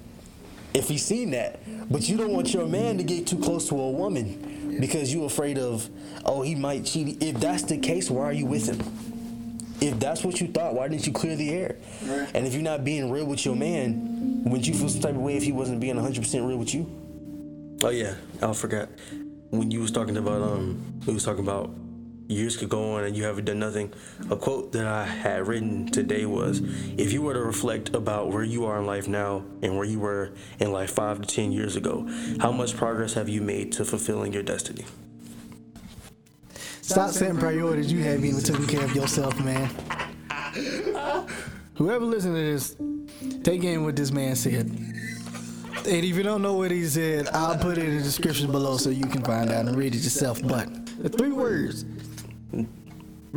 if 0.75 0.89
he 0.89 0.99
seen 0.99 1.31
that. 1.31 1.59
But 1.91 2.09
you 2.09 2.19
don't 2.19 2.33
want 2.33 2.53
your 2.53 2.67
man 2.67 2.99
to 2.99 3.03
get 3.03 3.27
too 3.27 3.39
close 3.39 3.69
to 3.71 3.81
a 3.81 3.91
woman 3.91 4.77
because 4.79 5.13
you're 5.13 5.27
afraid 5.27 5.59
of, 5.59 5.89
oh, 6.25 6.43
he 6.43 6.55
might 6.55 6.85
cheat. 6.85 7.23
If 7.23 7.41
that's 7.41 7.63
the 7.63 7.79
case, 7.79 8.11
why 8.11 8.25
are 8.25 8.33
you 8.33 8.45
with 8.45 8.69
him? 8.69 8.81
If 9.81 9.99
that's 9.99 10.23
what 10.23 10.41
you 10.41 10.49
thought, 10.49 10.75
why 10.75 10.89
didn't 10.89 11.07
you 11.07 11.13
clear 11.13 11.35
the 11.35 11.51
air? 11.51 11.77
Right. 12.05 12.31
And 12.35 12.47
if 12.47 12.53
you're 12.53 12.63
not 12.63 12.85
being 12.85 13.11
real 13.11 13.25
with 13.25 13.45
your 13.45 13.57
man, 13.57 14.43
wouldn't 14.45 14.67
you 14.67 14.75
feel 14.75 14.91
some 14.91 15.01
type 15.01 15.15
of 15.15 15.21
way 15.21 15.37
if 15.37 15.43
he 15.43 15.53
wasn't 15.53 15.81
being 15.81 15.97
100% 15.97 16.47
real 16.47 16.59
with 16.59 16.75
you? 16.75 16.91
Oh 17.83 17.91
yeah, 17.91 18.15
I 18.43 18.53
forgot. 18.53 18.89
When 19.51 19.71
you 19.71 19.81
was 19.81 19.91
talking 19.91 20.17
about 20.17 20.43
um, 20.43 21.01
we 21.07 21.15
was 21.15 21.25
talking 21.25 21.45
about 21.45 21.71
years 22.29 22.57
could 22.57 22.69
go 22.69 22.95
on 22.95 23.05
and 23.05 23.17
you 23.17 23.25
haven't 23.25 23.45
done 23.45 23.59
nothing. 23.59 23.93
A 24.31 24.37
quote 24.37 24.73
that 24.73 24.87
I 24.87 25.05
had 25.05 25.47
written 25.47 25.87
today 25.91 26.27
was, 26.27 26.61
"If 26.97 27.13
you 27.13 27.23
were 27.23 27.35
to 27.35 27.41
reflect 27.41 27.95
about 27.95 28.31
where 28.31 28.45
you 28.45 28.65
are 28.65 28.79
in 28.79 28.87
life 28.87 29.09
now 29.09 29.45
and 29.63 29.77
where 29.77 29.85
you 29.87 29.99
were 29.99 30.33
in 30.59 30.73
life 30.73 30.91
five 30.91 31.21
to 31.21 31.27
ten 31.27 31.53
years 31.53 31.77
ago, 31.77 32.07
how 32.41 32.53
much 32.53 32.77
progress 32.77 33.15
have 33.15 33.29
you 33.29 33.41
made 33.41 33.73
to 33.73 33.85
fulfilling 33.85 34.33
your 34.33 34.43
destiny?" 34.43 34.85
Stop 36.87 37.11
setting 37.11 37.37
priorities. 37.37 37.93
You 37.93 38.05
haven't 38.05 38.25
even 38.25 38.41
taken 38.41 38.67
care 38.67 38.85
of 38.85 38.95
yourself, 38.95 39.39
man. 39.41 39.69
Whoever 41.75 42.05
listening 42.05 42.37
to 42.37 42.41
this, 42.43 42.77
take 43.43 43.65
in 43.65 43.85
what 43.85 43.97
this 43.97 44.13
man 44.13 44.37
said. 44.37 44.67
And 44.67 46.05
if 46.05 46.17
you 46.17 46.23
don't 46.23 46.43
know 46.43 46.55
what 46.55 46.71
he 46.71 46.85
said, 46.87 47.29
I'll 47.33 47.59
put 47.59 47.79
it 47.79 47.85
in 47.85 47.97
the 47.99 48.03
description 48.03 48.51
below 48.53 48.77
so 48.77 48.91
you 48.91 49.07
can 49.07 49.23
find 49.23 49.51
out 49.51 49.67
and 49.67 49.77
read 49.77 49.95
it 49.95 50.03
yourself. 50.03 50.41
But 50.43 50.69
the 50.99 51.09
three 51.09 51.33
words. 51.33 51.85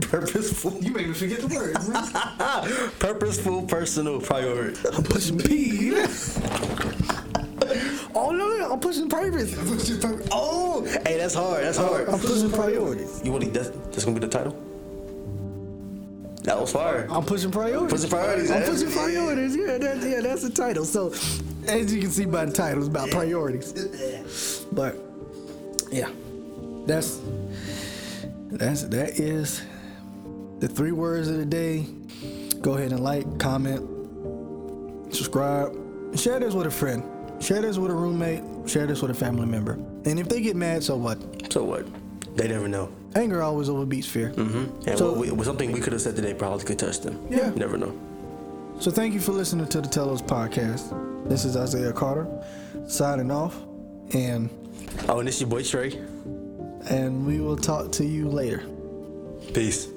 Purposeful, 0.02 0.78
You 0.82 0.91
made 0.91 1.08
me 1.08 1.13
forget 1.13 1.39
the 1.39 1.48
words, 1.48 1.89
man. 1.89 2.91
purposeful 3.00 3.63
personal 3.63 4.22
priority. 4.22 4.80
I'm 4.93 5.04
pushing 5.04 5.38
P. 5.38 5.91
oh 8.15 8.32
no, 8.32 8.58
no, 8.58 8.72
I'm 8.72 8.80
pushing 8.80 9.10
purpose. 9.10 9.54
Oh, 10.32 10.86
hey, 11.06 11.17
that's 11.17 11.34
hard. 11.34 11.63
That's 11.63 11.78
hard. 11.78 12.08
I'm 12.08 12.19
pushing 12.19 12.52
priorities. 12.52 13.22
You 13.24 13.32
want 13.32 13.43
to, 13.43 13.50
that's, 13.52 13.69
that's 13.69 14.06
gonna 14.06 14.19
be 14.19 14.26
the 14.26 14.32
title? 14.32 14.56
That 16.43 16.60
was 16.60 16.72
fire. 16.72 17.08
I'm 17.12 17.26
pushing 17.26 17.52
priorities. 17.52 17.91
Pushing 17.91 18.10
priorities, 18.10 18.52
I'm 18.52 18.63
eh? 18.63 18.69
pushing 18.69 18.91
priorities. 18.91 19.56
Yeah, 19.56 19.78
that's 19.78 20.06
yeah, 20.06 20.22
that's 20.22 20.41
the 20.43 20.50
title. 20.50 20.86
So, 20.86 21.13
as 21.67 21.93
you 21.93 22.02
can 22.02 22.10
see 22.10 22.26
by 22.26 22.45
the 22.45 22.54
title, 22.54 22.80
it's 22.80 22.88
about 22.88 23.10
priorities. 23.12 24.65
But 24.72 24.95
yeah, 25.91 26.10
that's 26.86 27.19
that's 28.52 28.84
that 28.84 29.20
is 29.20 29.62
the 30.60 30.68
three 30.68 30.92
words 30.92 31.28
of 31.28 31.38
the 31.38 31.46
day. 31.46 31.86
Go 32.62 32.74
ahead 32.74 32.92
and 32.92 33.00
like, 33.02 33.40
comment, 33.40 33.80
subscribe, 35.14 35.72
share 36.18 36.40
this 36.40 36.54
with 36.54 36.68
a 36.68 36.72
friend. 36.72 37.04
Share 37.42 37.62
this 37.62 37.78
with 37.78 37.90
a 37.92 37.96
roommate. 37.96 38.44
Share 38.70 38.86
this 38.86 39.02
with 39.02 39.12
a 39.12 39.14
family 39.14 39.46
member. 39.46 39.74
And 40.06 40.20
if 40.20 40.28
they 40.28 40.42
get 40.42 40.56
mad, 40.58 40.84
so 40.84 40.98
what? 40.98 41.18
So 41.52 41.64
what? 41.64 41.88
They 42.36 42.48
never 42.50 42.68
know. 42.68 42.92
Anger 43.16 43.42
always 43.42 43.70
overbeats 43.70 44.06
fear. 44.06 44.32
Mm-hmm. 44.32 44.90
And 44.90 44.98
So- 44.98 45.14
what 45.14 45.28
we, 45.38 45.44
something 45.46 45.72
we 45.72 45.80
could 45.80 45.94
have 45.94 46.02
said 46.02 46.16
today 46.18 46.34
probably 46.34 46.66
could 46.66 46.78
touch 46.80 47.00
them. 47.00 47.26
Yeah. 47.30 47.50
Never 47.52 47.78
know. 47.78 47.98
So 48.80 48.92
thank 48.92 49.14
you 49.14 49.20
for 49.22 49.32
listening 49.32 49.68
to 49.68 49.82
the 49.82 49.88
Telos 49.88 50.22
podcast. 50.22 51.28
This 51.30 51.46
is 51.46 51.56
Isaiah 51.58 51.92
Carter 51.94 52.28
signing 52.88 53.32
off, 53.32 53.56
and 54.14 54.50
Oh, 55.08 55.20
and 55.20 55.28
this 55.28 55.40
your 55.40 55.50
boy 55.50 55.64
Trey. 55.64 56.00
And 56.90 57.25
we 57.25 57.40
will 57.40 57.58
talk 57.58 57.92
to 57.94 58.06
you 58.06 58.27
later. 58.27 58.63
Peace. 59.54 59.87